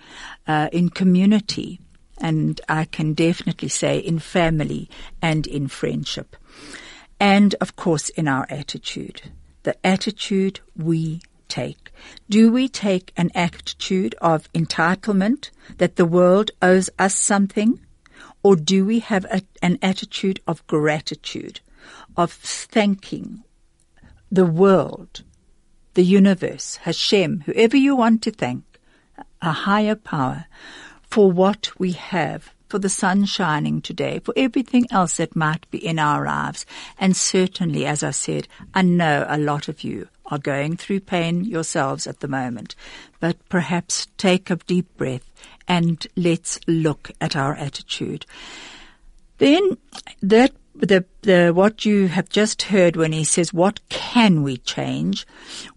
uh, 0.47 0.69
in 0.73 0.89
community, 0.89 1.81
and 2.19 2.61
I 2.69 2.85
can 2.87 3.15
definitely 3.15 3.69
say 3.69 3.99
in 3.99 4.19
family 4.19 4.89
and 5.23 5.47
in 5.47 5.69
friendship. 5.69 6.37
And 7.21 7.55
of 7.61 7.77
course, 7.77 8.09
in 8.11 8.29
our 8.29 8.47
attitude. 8.49 9.31
The 9.65 9.75
attitude 9.87 10.61
we 10.77 11.21
take. 11.49 11.91
Do 12.29 12.53
we 12.53 12.69
take 12.69 13.13
an 13.17 13.31
attitude 13.35 14.15
of 14.21 14.53
entitlement 14.53 15.51
that 15.79 15.97
the 15.97 16.05
world 16.05 16.51
owes 16.63 16.91
us 16.99 17.15
something? 17.15 17.81
Or 18.43 18.57
do 18.57 18.85
we 18.85 19.01
have 19.01 19.25
a, 19.27 19.43
an 19.63 19.79
attitude 19.83 20.41
of 20.47 20.67
gratitude, 20.67 21.61
of 22.17 22.33
thanking 22.33 23.43
the 24.31 24.47
world, 24.47 25.23
the 25.99 26.05
universe, 26.05 26.77
Hashem, 26.77 27.41
whoever 27.41 27.77
you 27.77 27.97
want 27.97 28.23
to 28.23 28.31
thank, 28.31 28.63
a 29.43 29.51
higher 29.51 29.97
power, 29.97 30.47
for 31.03 31.33
what 31.33 31.73
we 31.77 31.91
have, 31.91 32.55
for 32.69 32.79
the 32.79 32.89
sun 32.89 33.25
shining 33.25 33.83
today, 33.83 34.21
for 34.21 34.33
everything 34.37 34.87
else 34.93 35.17
that 35.17 35.35
might 35.35 35.69
be 35.73 35.85
in 35.85 35.99
our 35.99 36.25
lives. 36.25 36.65
And 37.01 37.17
certainly, 37.17 37.85
as 37.85 38.05
I 38.05 38.13
said, 38.13 38.47
I 38.75 38.83
know 38.83 39.27
a 39.29 39.39
lot 39.39 39.67
of 39.67 39.83
you 39.83 40.07
are 40.27 40.39
going 40.39 40.77
through 40.77 41.01
pain 41.01 41.43
yourselves 41.45 42.07
at 42.07 42.21
the 42.21 42.29
moment, 42.29 42.77
but 43.19 43.37
perhaps 43.49 44.07
take 44.19 44.51
a 44.51 44.57
deep 44.69 44.97
breath 44.97 45.29
and 45.67 46.07
let's 46.15 46.61
look 46.69 47.11
at 47.21 47.35
our 47.35 47.57
attitude. 47.57 48.25
Then 49.39 49.79
that 50.23 50.53
the, 50.81 51.05
the, 51.23 51.53
what 51.55 51.85
you 51.85 52.09
have 52.09 52.29
just 52.29 52.63
heard 52.63 52.97
when 52.97 53.13
he 53.13 53.25
says, 53.25 53.53
what 53.53 53.81
can 53.89 54.43
we 54.43 54.59
change? 54.59 55.27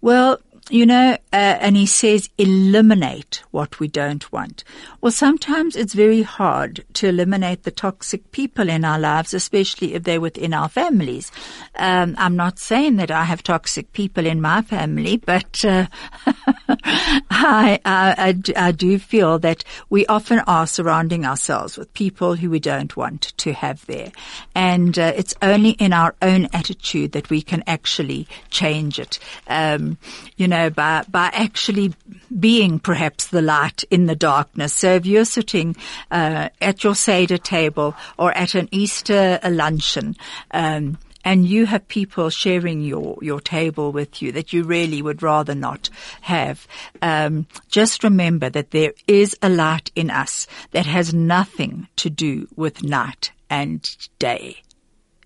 Well, 0.01 0.39
you 0.71 0.85
know, 0.85 1.17
uh, 1.33 1.57
and 1.59 1.75
he 1.75 1.85
says 1.85 2.29
eliminate 2.37 3.43
what 3.51 3.79
we 3.79 3.87
don't 3.89 4.31
want. 4.31 4.63
Well, 5.01 5.11
sometimes 5.11 5.75
it's 5.75 5.93
very 5.93 6.21
hard 6.21 6.85
to 6.93 7.09
eliminate 7.09 7.63
the 7.63 7.71
toxic 7.71 8.31
people 8.31 8.69
in 8.69 8.85
our 8.85 8.97
lives, 8.97 9.33
especially 9.33 9.95
if 9.95 10.03
they're 10.03 10.21
within 10.21 10.53
our 10.53 10.69
families. 10.69 11.31
Um, 11.75 12.15
I'm 12.17 12.37
not 12.37 12.57
saying 12.57 12.95
that 12.97 13.11
I 13.11 13.25
have 13.25 13.43
toxic 13.43 13.91
people 13.91 14.25
in 14.25 14.39
my 14.39 14.61
family, 14.61 15.17
but 15.17 15.63
uh, 15.65 15.87
I, 17.29 17.79
I, 17.85 18.35
I, 18.55 18.71
do 18.71 18.97
feel 18.99 19.39
that 19.39 19.63
we 19.89 20.05
often 20.05 20.39
are 20.39 20.67
surrounding 20.67 21.25
ourselves 21.25 21.77
with 21.77 21.93
people 21.93 22.35
who 22.35 22.49
we 22.49 22.59
don't 22.59 22.95
want 22.95 23.33
to 23.37 23.53
have 23.53 23.85
there. 23.85 24.11
And 24.55 24.97
uh, 24.97 25.13
it's 25.15 25.33
only 25.41 25.71
in 25.71 25.93
our 25.93 26.15
own 26.21 26.47
attitude 26.53 27.13
that 27.13 27.29
we 27.29 27.41
can 27.41 27.63
actually 27.67 28.27
change 28.49 28.99
it. 28.99 29.19
Um, 29.47 29.97
you 30.37 30.47
know, 30.47 30.69
by, 30.69 31.03
by 31.09 31.29
actually 31.33 31.93
being 32.39 32.79
perhaps 32.79 33.27
the 33.27 33.41
light 33.41 33.83
in 33.89 34.05
the 34.05 34.15
darkness. 34.15 34.73
So 34.73 34.93
if 34.95 35.05
you're 35.05 35.25
sitting 35.25 35.75
uh, 36.09 36.49
at 36.61 36.83
your 36.83 36.95
Seder 36.95 37.37
table 37.37 37.95
or 38.17 38.31
at 38.31 38.55
an 38.55 38.69
Easter 38.71 39.39
luncheon, 39.43 40.15
um, 40.51 40.97
and 41.23 41.45
you 41.45 41.65
have 41.65 41.87
people 41.87 42.29
sharing 42.29 42.81
your, 42.81 43.17
your 43.21 43.39
table 43.39 43.91
with 43.91 44.21
you 44.21 44.31
that 44.31 44.53
you 44.53 44.63
really 44.63 45.01
would 45.01 45.21
rather 45.21 45.55
not 45.55 45.89
have, 46.21 46.67
um, 47.01 47.47
just 47.69 48.03
remember 48.03 48.49
that 48.49 48.71
there 48.71 48.93
is 49.07 49.35
a 49.41 49.49
light 49.49 49.91
in 49.95 50.09
us 50.09 50.47
that 50.71 50.85
has 50.85 51.13
nothing 51.13 51.87
to 51.97 52.09
do 52.09 52.47
with 52.55 52.83
night 52.83 53.31
and 53.49 53.97
day. 54.19 54.61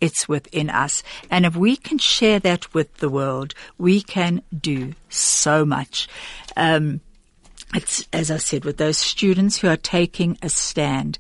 It's 0.02 0.28
within 0.28 0.70
us. 0.70 1.04
And 1.32 1.46
if 1.46 1.56
we 1.56 1.78
can 1.78 1.98
share 1.98 2.40
that 2.42 2.74
with 2.74 2.98
the 2.98 3.10
world, 3.10 3.54
we 3.78 4.02
can 4.02 4.42
do 4.56 4.94
so 5.10 5.66
much. 5.66 6.08
Um, 6.58 7.02
it's, 7.76 8.08
as 8.14 8.32
I 8.32 8.38
said, 8.38 8.66
with 8.66 8.78
those 8.78 8.98
students 8.98 9.58
who 9.58 9.68
are 9.68 9.78
taking 9.78 10.38
a 10.42 10.50
stand, 10.50 11.20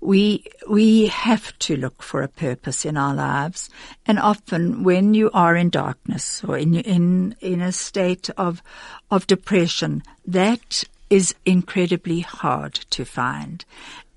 we, 0.00 0.44
we 0.68 1.06
have 1.06 1.58
to 1.60 1.76
look 1.76 2.02
for 2.02 2.22
a 2.22 2.28
purpose 2.28 2.84
in 2.84 2.96
our 2.96 3.14
lives. 3.14 3.70
And 4.06 4.18
often 4.18 4.84
when 4.84 5.14
you 5.14 5.30
are 5.32 5.56
in 5.56 5.70
darkness 5.70 6.44
or 6.44 6.58
in, 6.58 6.74
in, 6.74 7.36
in 7.40 7.60
a 7.60 7.72
state 7.72 8.28
of, 8.36 8.62
of 9.10 9.26
depression, 9.26 10.02
that 10.26 10.84
is 11.10 11.34
incredibly 11.44 12.20
hard 12.20 12.74
to 12.74 13.04
find. 13.04 13.64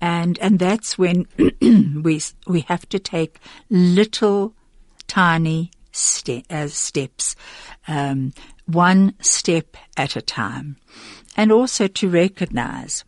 And, 0.00 0.38
and 0.40 0.58
that's 0.58 0.98
when 0.98 1.26
we, 1.60 2.20
we 2.46 2.60
have 2.62 2.88
to 2.90 2.98
take 2.98 3.40
little 3.70 4.54
tiny 5.06 5.70
ste- 5.92 6.50
uh, 6.50 6.68
steps, 6.68 7.36
um, 7.86 8.32
one 8.68 9.14
step 9.20 9.76
at 9.96 10.14
a 10.14 10.22
time 10.22 10.76
and 11.36 11.50
also 11.50 11.88
to 11.88 12.08
recognize 12.08 13.04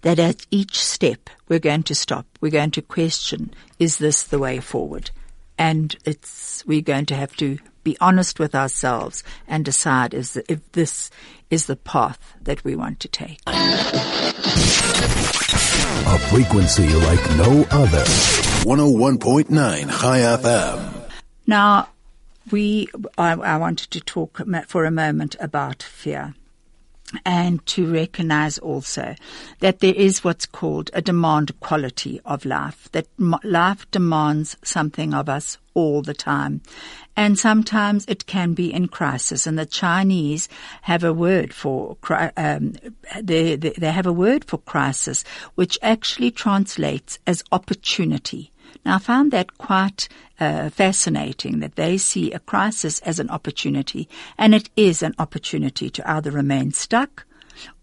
that 0.00 0.18
at 0.18 0.46
each 0.50 0.82
step 0.82 1.28
we're 1.48 1.58
going 1.58 1.82
to 1.84 1.94
stop. 1.94 2.26
We're 2.40 2.50
going 2.50 2.70
to 2.72 2.82
question, 2.82 3.52
is 3.78 3.98
this 3.98 4.22
the 4.22 4.38
way 4.38 4.60
forward? 4.60 5.10
And 5.58 5.94
it's, 6.04 6.64
we're 6.66 6.80
going 6.80 7.06
to 7.06 7.14
have 7.14 7.36
to 7.36 7.58
be 7.84 7.96
honest 8.00 8.38
with 8.38 8.54
ourselves 8.54 9.22
and 9.46 9.64
decide 9.64 10.14
is 10.14 10.32
the, 10.32 10.50
if 10.50 10.72
this 10.72 11.10
is 11.50 11.66
the 11.66 11.76
path 11.76 12.34
that 12.40 12.64
we 12.64 12.74
want 12.74 13.00
to 13.00 13.08
take. 13.08 13.40
A 16.06 16.18
frequency 16.30 16.88
like 16.88 17.36
no 17.36 17.66
other. 17.70 18.04
101.9 18.64 19.50
Chai 20.00 20.18
FM. 20.20 21.10
Now, 21.46 21.88
we, 22.50 22.88
I, 23.18 23.32
I 23.32 23.56
wanted 23.56 23.90
to 23.92 24.00
talk 24.00 24.40
for 24.66 24.84
a 24.84 24.90
moment 24.90 25.36
about 25.40 25.82
fear 25.82 26.34
and 27.24 27.64
to 27.66 27.92
recognize 27.92 28.58
also 28.58 29.14
that 29.60 29.80
there 29.80 29.94
is 29.94 30.24
what's 30.24 30.46
called 30.46 30.90
a 30.92 31.02
demand 31.02 31.58
quality 31.60 32.20
of 32.24 32.44
life, 32.44 32.88
that 32.92 33.06
life 33.18 33.88
demands 33.90 34.56
something 34.62 35.14
of 35.14 35.28
us 35.28 35.58
all 35.74 36.02
the 36.02 36.14
time. 36.14 36.60
And 37.16 37.38
sometimes 37.38 38.04
it 38.08 38.26
can 38.26 38.54
be 38.54 38.72
in 38.72 38.88
crisis. 38.88 39.46
And 39.46 39.58
the 39.58 39.66
Chinese 39.66 40.48
have 40.82 41.04
a 41.04 41.12
word 41.12 41.54
for, 41.54 41.96
um, 42.36 42.74
they, 43.20 43.56
they 43.56 43.92
have 43.92 44.06
a 44.06 44.12
word 44.12 44.44
for 44.44 44.58
crisis, 44.58 45.24
which 45.54 45.78
actually 45.82 46.30
translates 46.30 47.18
as 47.26 47.44
opportunity. 47.52 48.50
Now, 48.84 48.96
I 48.96 48.98
found 48.98 49.32
that 49.32 49.58
quite 49.58 50.08
uh, 50.40 50.70
fascinating 50.70 51.60
that 51.60 51.76
they 51.76 51.98
see 51.98 52.32
a 52.32 52.38
crisis 52.38 53.00
as 53.00 53.18
an 53.18 53.30
opportunity, 53.30 54.08
and 54.36 54.54
it 54.54 54.70
is 54.76 55.02
an 55.02 55.14
opportunity 55.18 55.90
to 55.90 56.10
either 56.10 56.30
remain 56.30 56.72
stuck 56.72 57.24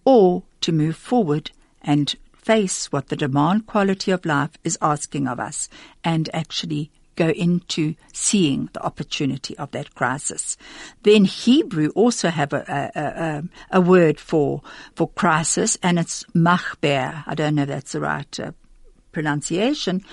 or 0.05 0.43
to 0.61 0.71
move 0.71 0.95
forward 0.95 1.51
and 1.81 2.15
face 2.33 2.91
what 2.91 3.07
the 3.07 3.15
demand 3.15 3.67
quality 3.67 4.11
of 4.11 4.25
life 4.25 4.51
is 4.63 4.77
asking 4.81 5.27
of 5.27 5.39
us 5.39 5.69
and 6.03 6.29
actually 6.33 6.91
go 7.15 7.29
into 7.29 7.93
seeing 8.13 8.69
the 8.73 8.83
opportunity 8.83 9.57
of 9.57 9.69
that 9.71 9.93
crisis. 9.95 10.57
Then 11.03 11.25
Hebrew 11.25 11.89
also 11.89 12.29
have 12.29 12.53
a, 12.53 12.91
a, 12.95 13.01
a, 13.01 13.79
a 13.79 13.81
word 13.81 14.19
for, 14.19 14.61
for 14.95 15.09
crisis 15.09 15.77
and 15.83 15.99
it's 15.99 16.23
machber. 16.33 17.23
I 17.27 17.35
don't 17.35 17.55
know 17.55 17.63
if 17.63 17.67
that's 17.67 17.91
the 17.91 18.01
right 18.01 18.39
uh, 18.39 18.51
pronunciation, 19.11 20.03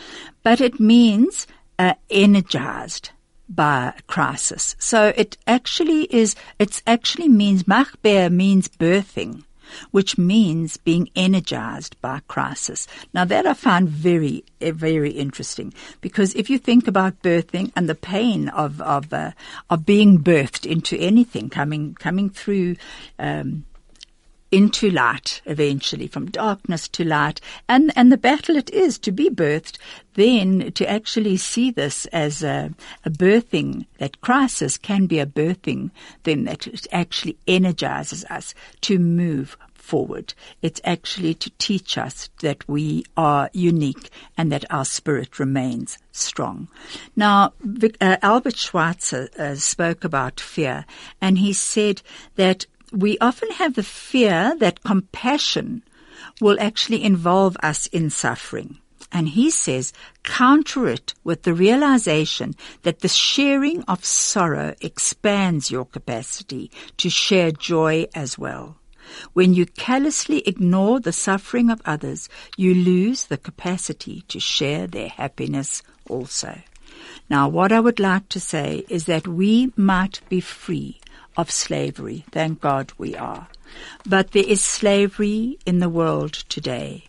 but 0.42 0.61
it 0.61 0.80
means 0.80 1.46
uh, 1.78 1.94
energized 2.11 3.11
by 3.49 3.94
crisis. 4.07 4.76
So 4.78 5.12
it 5.16 5.36
actually 5.46 6.03
is, 6.14 6.34
it 6.59 6.82
actually 6.86 7.28
means, 7.28 7.64
machber 7.64 8.30
means 8.30 8.68
birthing, 8.68 9.44
which 9.90 10.18
means 10.18 10.76
being 10.76 11.11
energized 11.14 12.01
by 12.01 12.20
crisis. 12.28 12.86
Now 13.14 13.24
that 13.26 13.46
I 13.46 13.55
find 13.55 13.88
very, 13.88 14.44
eh, 14.61 14.72
very 14.72 15.12
interesting 15.12 15.72
because 16.01 16.34
if 16.34 16.51
you 16.51 16.59
think 16.59 16.88
about 16.88 17.22
birthing 17.22 17.72
and 17.76 17.88
the 17.88 17.94
pain 17.94 18.49
of, 18.49 18.80
of, 18.80 19.12
uh, 19.12 19.32
of 19.70 19.86
being 19.86 20.18
birthed 20.18 20.66
into 20.66 20.96
anything 20.99 21.49
coming, 21.49 21.94
coming 21.94 22.30
through, 22.30 22.76
um, 23.18 23.64
into 24.51 24.90
light 24.90 25.42
eventually, 25.44 26.07
from 26.07 26.30
darkness 26.30 26.88
to 26.88 27.05
light, 27.05 27.40
and, 27.68 27.92
and 27.96 28.11
the 28.11 28.16
battle 28.16 28.57
it 28.57 28.70
is 28.70 28.99
to 28.99 29.12
be 29.12 29.28
birthed, 29.28 29.78
then 30.14 30.72
to 30.72 30.88
actually 30.88 31.36
see 31.36 31.70
this 31.70 32.07
as 32.07 32.42
a, 32.42 32.72
a 33.05 33.11
birthing, 33.11 33.86
that 33.99 34.20
crisis 34.20 34.76
can 34.76 35.07
be 35.07 35.18
a 35.18 35.26
birthing, 35.26 35.90
then 36.24 36.44
that 36.44 36.66
it 36.66 36.86
actually 36.92 37.36
energizes 37.46 38.24
us 38.26 38.55
to 38.80 38.99
move 38.99 39.57
forward. 39.74 40.34
It's 40.61 40.82
actually 40.84 41.32
to 41.34 41.51
teach 41.59 41.96
us 41.96 42.28
that 42.42 42.68
we 42.68 43.05
are 43.16 43.49
unique 43.55 44.11
and 44.36 44.53
that 44.53 44.66
our 44.70 44.84
spirit 44.84 45.38
remains 45.38 45.99
strong. 46.12 46.68
Now, 47.16 47.55
uh, 48.01 48.18
Albert 48.20 48.57
Schweitzer 48.57 49.30
uh, 49.38 49.55
spoke 49.55 50.05
about 50.05 50.40
fear 50.40 50.84
and 51.22 51.38
he 51.38 51.55
said 51.55 52.03
that 52.36 52.66
we 52.93 53.18
often 53.18 53.51
have 53.53 53.74
the 53.74 53.82
fear 53.82 54.57
that 54.59 54.82
compassion 54.84 55.82
will 56.41 56.59
actually 56.61 57.03
involve 57.03 57.57
us 57.62 57.86
in 57.86 58.11
suffering. 58.11 58.78
And 59.11 59.30
he 59.30 59.51
says, 59.51 59.93
counter 60.22 60.86
it 60.86 61.14
with 61.24 61.43
the 61.43 61.55
realization 61.55 62.55
that 62.82 63.01
the 63.01 63.09
sharing 63.09 63.82
of 63.84 64.05
sorrow 64.05 64.74
expands 64.80 65.70
your 65.70 65.86
capacity 65.86 66.70
to 66.99 67.09
share 67.09 67.51
joy 67.51 68.07
as 68.14 68.39
well. 68.39 68.76
When 69.32 69.55
you 69.55 69.64
callously 69.64 70.41
ignore 70.47 71.01
the 71.01 71.12
suffering 71.12 71.70
of 71.70 71.80
others, 71.86 72.28
you 72.59 72.74
lose 72.74 73.24
the 73.24 73.39
capacity 73.39 74.22
to 74.28 74.39
share 74.39 74.86
their 74.86 75.09
happiness 75.09 75.82
also. 76.09 76.61
Now, 77.30 77.49
what 77.49 77.72
I 77.72 77.80
would 77.80 78.01
like 78.01 78.28
to 78.30 78.41
say 78.41 78.84
is 78.89 79.07
that 79.07 79.26
we 79.26 79.72
might 79.76 80.20
be 80.28 80.41
free 80.41 81.01
of 81.39 81.51
slavery. 81.51 82.24
Thank 82.32 82.61
God 82.61 82.93
we 82.99 83.14
are. 83.16 83.49
But 84.05 84.32
there 84.32 84.45
is 84.47 84.61
slavery 84.61 85.59
in 85.64 85.78
the 85.78 85.89
world 85.89 86.32
today 86.49 87.05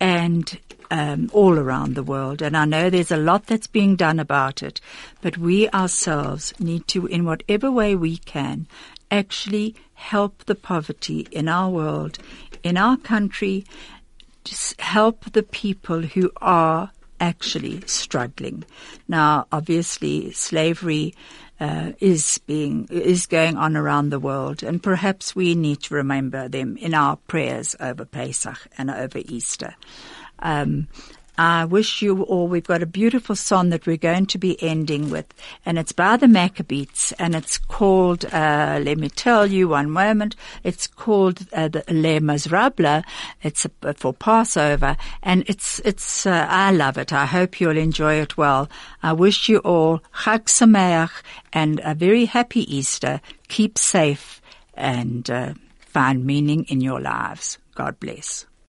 and 0.00 0.58
um, 0.90 1.30
all 1.32 1.58
around 1.58 1.94
the 1.94 2.02
world. 2.02 2.40
And 2.42 2.56
I 2.56 2.64
know 2.64 2.88
there's 2.88 3.10
a 3.10 3.16
lot 3.16 3.46
that's 3.46 3.66
being 3.66 3.96
done 3.96 4.20
about 4.20 4.62
it, 4.62 4.80
but 5.20 5.36
we 5.36 5.68
ourselves 5.70 6.54
need 6.60 6.86
to, 6.88 7.06
in 7.06 7.24
whatever 7.24 7.70
way 7.72 7.96
we 7.96 8.18
can, 8.18 8.66
actually 9.10 9.74
help 9.94 10.44
the 10.44 10.54
poverty 10.54 11.26
in 11.32 11.48
our 11.48 11.68
world, 11.68 12.18
in 12.62 12.76
our 12.76 12.96
country, 12.96 13.64
just 14.44 14.80
help 14.80 15.32
the 15.32 15.42
people 15.42 16.02
who 16.02 16.30
are 16.40 16.90
actually 17.20 17.80
struggling. 17.86 18.64
Now, 19.08 19.46
obviously, 19.50 20.32
slavery 20.32 21.14
uh, 21.62 21.92
is 22.00 22.38
being 22.46 22.88
is 22.90 23.26
going 23.26 23.56
on 23.56 23.76
around 23.76 24.10
the 24.10 24.18
world, 24.18 24.64
and 24.64 24.82
perhaps 24.82 25.36
we 25.36 25.54
need 25.54 25.80
to 25.82 25.94
remember 25.94 26.48
them 26.48 26.76
in 26.76 26.92
our 26.92 27.16
prayers 27.28 27.76
over 27.78 28.04
Pesach 28.04 28.66
and 28.76 28.90
over 28.90 29.18
Easter. 29.18 29.76
Um, 30.40 30.88
I 31.38 31.64
wish 31.64 32.02
you 32.02 32.22
all, 32.24 32.46
we've 32.46 32.62
got 32.62 32.82
a 32.82 32.86
beautiful 32.86 33.34
song 33.34 33.70
that 33.70 33.86
we're 33.86 33.96
going 33.96 34.26
to 34.26 34.38
be 34.38 34.62
ending 34.62 35.08
with, 35.10 35.32
and 35.64 35.78
it's 35.78 35.92
by 35.92 36.18
the 36.18 36.28
Maccabees, 36.28 37.14
and 37.18 37.34
it's 37.34 37.56
called, 37.56 38.26
uh, 38.26 38.80
let 38.82 38.98
me 38.98 39.08
tell 39.08 39.46
you 39.46 39.68
one 39.68 39.90
moment, 39.90 40.36
it's 40.62 40.86
called 40.86 41.46
uh, 41.54 41.68
the 41.68 41.84
Le 41.88 42.20
Mazrabla, 42.20 43.02
it's 43.42 43.66
for 43.96 44.12
Passover, 44.12 44.96
and 45.22 45.44
it's, 45.46 45.80
it's, 45.86 46.26
uh, 46.26 46.46
I 46.50 46.70
love 46.70 46.98
it. 46.98 47.12
I 47.12 47.24
hope 47.24 47.60
you'll 47.60 47.78
enjoy 47.78 48.14
it 48.20 48.36
well. 48.36 48.68
I 49.02 49.14
wish 49.14 49.48
you 49.48 49.58
all 49.58 50.00
Chag 50.14 50.44
Sameach 50.44 51.22
and 51.52 51.80
a 51.82 51.94
very 51.94 52.26
happy 52.26 52.76
Easter. 52.76 53.20
Keep 53.48 53.78
safe 53.78 54.42
and 54.74 55.30
uh, 55.30 55.54
find 55.80 56.24
meaning 56.24 56.64
in 56.68 56.80
your 56.80 57.00
lives. 57.00 57.58
God 57.74 57.98
bless. 58.00 58.46